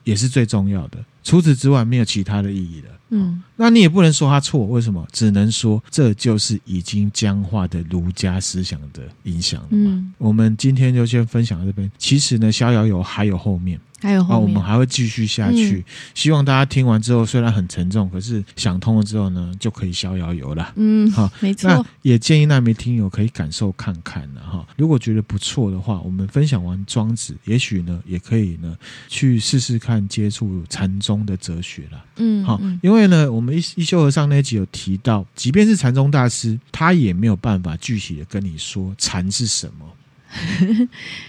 [0.03, 0.97] 也是最重要的。
[1.23, 2.89] 除此之外，没有其他的意义了。
[3.09, 5.05] 嗯，那你也不能说他错，为什么？
[5.11, 9.91] 只能说这就是已经僵化的儒家思想的影响了嘛。
[9.91, 11.89] 嗯，我们今天就先分享到这边。
[11.97, 13.79] 其实呢，逍遥游还有后面。
[13.99, 15.77] 还有啊，我们还会继续下去。
[15.77, 15.83] 嗯、
[16.13, 20.71] 希望大家听完之后，虽然很沉重，可是想通了之后呢，就可以逍遥游了。
[20.75, 21.67] 嗯，好，没错。
[21.67, 24.65] 那也建议那名听友可以感受看看了哈。
[24.75, 28.77] 如果觉得不错的话，我们分享完庄子，也许呢，也可以呢
[29.07, 32.05] 去试试看接触禅宗的哲学了。
[32.17, 39.85] 嗯，好，因为呢，我们一一休和尚那集有提到，即便是禅宗大师，他也没有办法具体的跟你说禅是什么，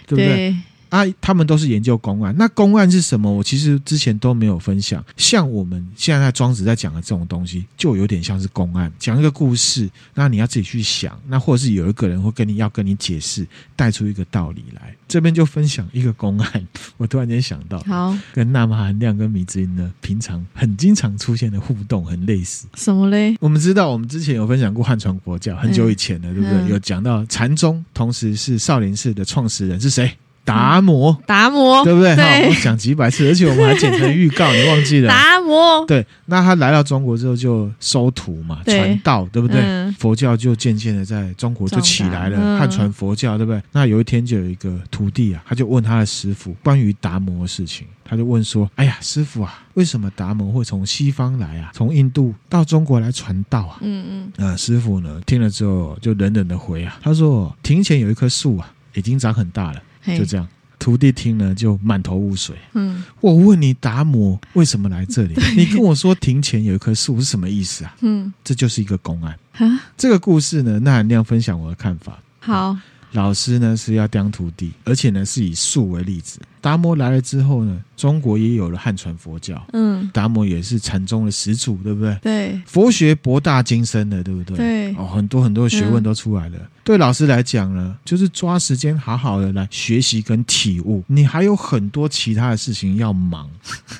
[0.07, 0.27] 对不对？
[0.53, 0.57] 对
[0.89, 2.35] 啊，他们都是研究公案。
[2.39, 3.31] 那公案是什么？
[3.31, 5.05] 我其实之前都没有分享。
[5.17, 14.95] 像我们现在庄子在讲的这种东西，就有点像是公案，讲一个故事，那你要自己去想，那或者是有一个人会跟你要跟你解释，带出一个道理来。
[15.07, 16.67] 这边就分享一个公案，
[16.97, 22.67] 我突然间想到，好，跟纳玛罕亮跟米子音呢，平常很经常出现的互动很类似。
[22.75, 23.37] 什么嘞？
[23.41, 26.59] 我们知道，我们之前有分享过汉传佛教，很久以前了，对不对？
[26.59, 30.13] 嗯、有讲到禅宗，同时是少林寺的创始人是谁？
[30.49, 32.17] 达摩，达摩，对不对？
[32.17, 35.09] 对，我讲几百次，而且我们还剪成预告，你忘记了？
[35.09, 39.61] 达摩，对，那他来到中国之后就收徒嘛，传道，对不对？
[39.61, 43.61] 嗯、佛教就渐渐的在中国就起来了，汉传佛教，对不对？
[43.73, 51.71] 那有一天就有一个徒弟啊，他就问他的师傅关于达摩的事情，他就问说：“哎呀，师傅啊，为什么达摩会从西方来啊？
[51.75, 59.83] 从印度到中国来传道啊？”嗯嗯，啊，师傅呢听了之后就冷冷的回啊，他说：“庭前有一棵树啊，已经长很大了。”
[60.17, 60.47] 就这样，
[60.79, 62.55] 徒弟听了就满头雾水。
[62.75, 65.35] 嗯，我问你，达摩为什么来这里？
[65.57, 67.97] 你跟我说庭前有一棵树是什么意思啊？
[68.01, 69.37] 嗯，这就是一个公案。
[69.53, 72.19] 哈，这个故事呢，那含量分享我的看法。
[72.39, 72.77] 好。
[73.19, 76.39] 老师呢是要当徒弟，而且呢是以树为例子。
[76.61, 79.61] 达摩来了之后呢，中国也有了汉传佛教。
[79.73, 82.17] 嗯，达摩也是禅宗的始祖，对不对？
[82.23, 84.57] 对，佛学博大精深的，对不对？
[84.57, 86.57] 对，哦，很多很多学问都出来了。
[86.59, 91.03] 嗯、对老师来讲呢，就是抓时间好好的来学习跟体悟。
[91.09, 93.51] 你还有很多其他的事情要忙。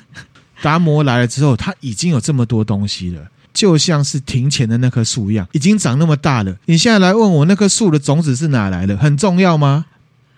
[0.63, 3.29] 达摩来了之后，他已经有这么多东西了。
[3.53, 6.55] 就像是庭前的那棵树一样，已经长那么大了。
[6.65, 9.85] 你现在来问我那棵树的种子是哪来的，很重要吗？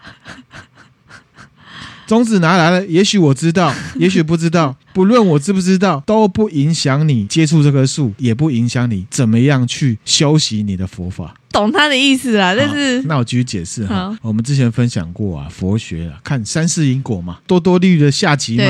[2.08, 2.86] 种子哪来了？
[2.88, 4.76] 也许我知道， 也许不知道。
[4.94, 11.34] 不论我知不知道，都不影响你接触这棵树，也不影响你怎么样去修习你的佛法。
[11.54, 14.18] 懂他的意思啊，但是那我继续解释哈。
[14.22, 18.64] 我们之前分享过啊，佛学啊，看三世因果嘛，多多利的下集嘛，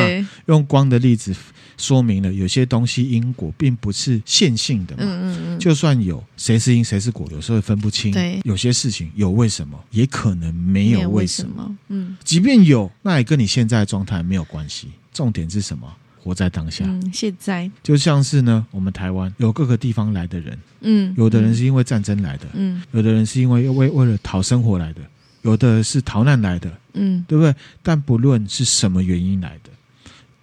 [0.46, 1.34] 用光的例子。
[1.82, 8.14] 说明了有些东西因果并不是线性的嘛，嗯嗯嗯，就算有谁是因谁是果，有时候分不清。
[8.14, 11.76] 对，有些事情有为什么，也可能没有为什么。
[11.90, 14.88] 嗯，即便有，那也跟你现在的状态没有关系。
[15.12, 15.92] 重点是什么？
[16.24, 16.86] 活在当下。
[16.86, 25.02] 嗯，现在就像是呢，我们台湾有各个地方来的人，嗯，有的人是因为战争来的，嗯，有的人是因为为为了讨生活来的，
[25.42, 27.52] 有的是逃难来的，嗯，对不对？
[27.82, 29.71] 但不论是什么原因来的。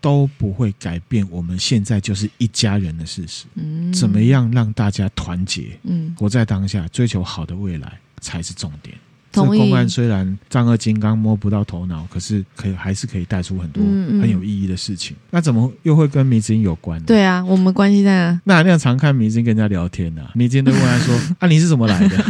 [0.01, 3.45] 都不会改变我们现在就是一家人的事实。
[3.55, 5.79] 嗯，怎么样让大家团结？
[5.85, 8.97] 嗯，活在当下，追求好的未来才是重点。
[9.31, 9.59] 同意。
[9.59, 13.83] 这公案虽然丈二金刚摸不到头脑，可是可以还是可以带出很多
[14.21, 15.15] 很有意义的事情。
[15.17, 17.05] 嗯嗯，那怎么又会跟迷之音有关呢？
[17.07, 18.41] 对啊，我们关系在哪？
[18.45, 22.17] 那那样常看迷之音跟人家聊天呢、啊，迷之音都问他说： “啊，你是怎么来的？”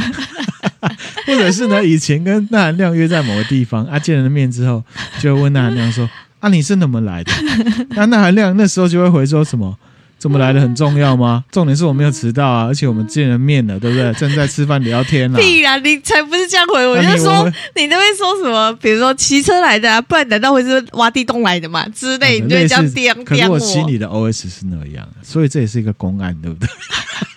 [1.27, 4.83] 或者是呢，以前跟纳罕亮约在某个地方，啊，见了面之后，
[5.21, 6.09] 就问纳罕亮说。
[6.41, 7.33] 啊，你是怎么来的？
[7.91, 9.77] 那纳罕亮那时候就会回说什么？
[10.19, 11.45] 怎么来的很重要吗？
[11.53, 14.13] 重点是我没有迟到啊，而且我们见了面了，对不对？
[14.15, 15.39] 正在吃饭聊天呢。
[15.43, 15.77] 屁啊！
[15.79, 17.45] 你才不是这样回我，就说
[17.77, 18.73] 你那边说什么？
[18.83, 21.87] 比如说骑车来的啊，不然难道会是挖地洞来的吗？
[21.95, 23.57] 之类，你就这样颠颠我。
[23.57, 26.69] 可是我心里的 OS 是那样，所以这也是一个公案，对不对？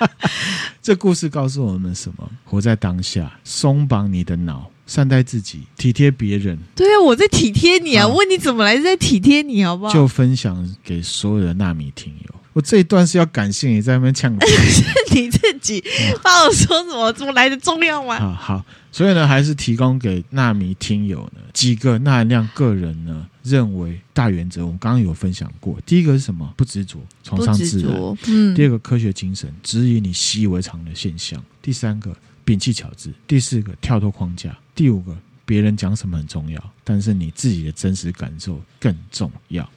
[0.82, 2.28] 这故事告诉我们什么？
[2.45, 4.71] 活在当下，松绑你的脑。
[4.92, 6.60] 善待自己，体贴别人。
[6.76, 8.06] 对啊，我在体贴你啊！
[8.06, 9.94] 问你怎么来，在体贴你，好不好？
[9.94, 12.36] 就分享给所有的纳米听友。
[12.52, 14.36] 我这一段是要感谢你在那边呛，
[15.16, 15.82] 你自己
[16.22, 17.14] 帮我说什么？
[17.14, 18.20] 怎么来的重要吗？
[18.20, 24.66] 好好，所以呢，还是提供给纳米听友呢几个纳罕亮个人呢认为大原则。
[24.66, 26.54] 我们刚刚有分享过，第一个是什么？
[26.58, 27.94] 不执着，崇尚自然。
[28.28, 28.54] 嗯。
[28.54, 31.42] 第二个科学精神，质疑你习以为常的现象。
[31.62, 32.14] 第三个。
[32.44, 39.70] 摒弃巧智，第四个跳脱框架，第五个别人讲什么很重要，但是你自己的真实感受更重要。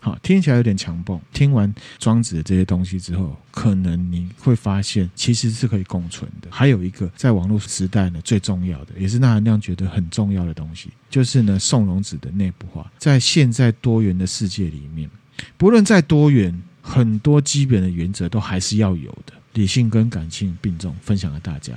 [0.00, 1.18] 好，听起来有点强蹦。
[1.32, 6.48] 听完庄子的这些东西之后，可能你会发现其实是可以共存的。
[6.50, 12.92] 还有一个在网络时代呢，最重要的也是纳罕亮觉得很重要的东西，就是呢宋荣子的内部化。
[12.98, 15.08] 在现在多元的世界里面，
[15.56, 21.72] 不论在多元，很多基本的原则都还是要有的，理性跟感性并重，分享给大家。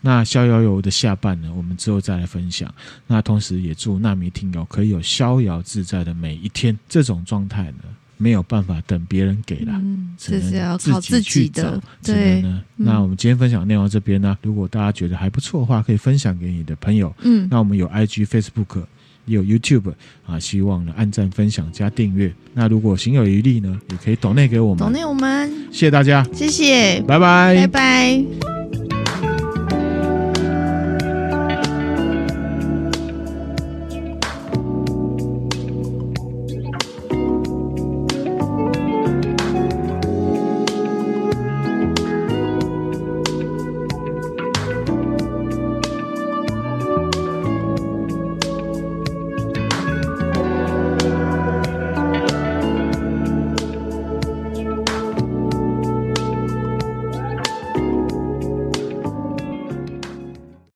[0.00, 2.72] 那逍遥游的下半呢，我们之后再来分享。
[3.06, 6.78] 那同时也祝纳米听友可以有逍遥自在的每一天。
[6.88, 7.84] 这种状态呢，
[8.16, 11.62] 没有办法等别人给了，嗯、只能自己去找。
[12.00, 17.14] 只能呢，嗯、那我们今天分享内容这边呢，如果大家觉得还不错的话，可以分享给你的朋友。
[17.22, 18.84] 嗯，那我们有 IG、Facebook，
[19.24, 19.92] 也有 YouTube
[20.26, 22.32] 啊，希望呢按赞、分享、加订阅。
[22.54, 24.78] 那如果行有余力呢，也可以抖内给我们。
[24.78, 28.57] 抖内我们，谢谢大家，谢谢，拜拜，拜拜。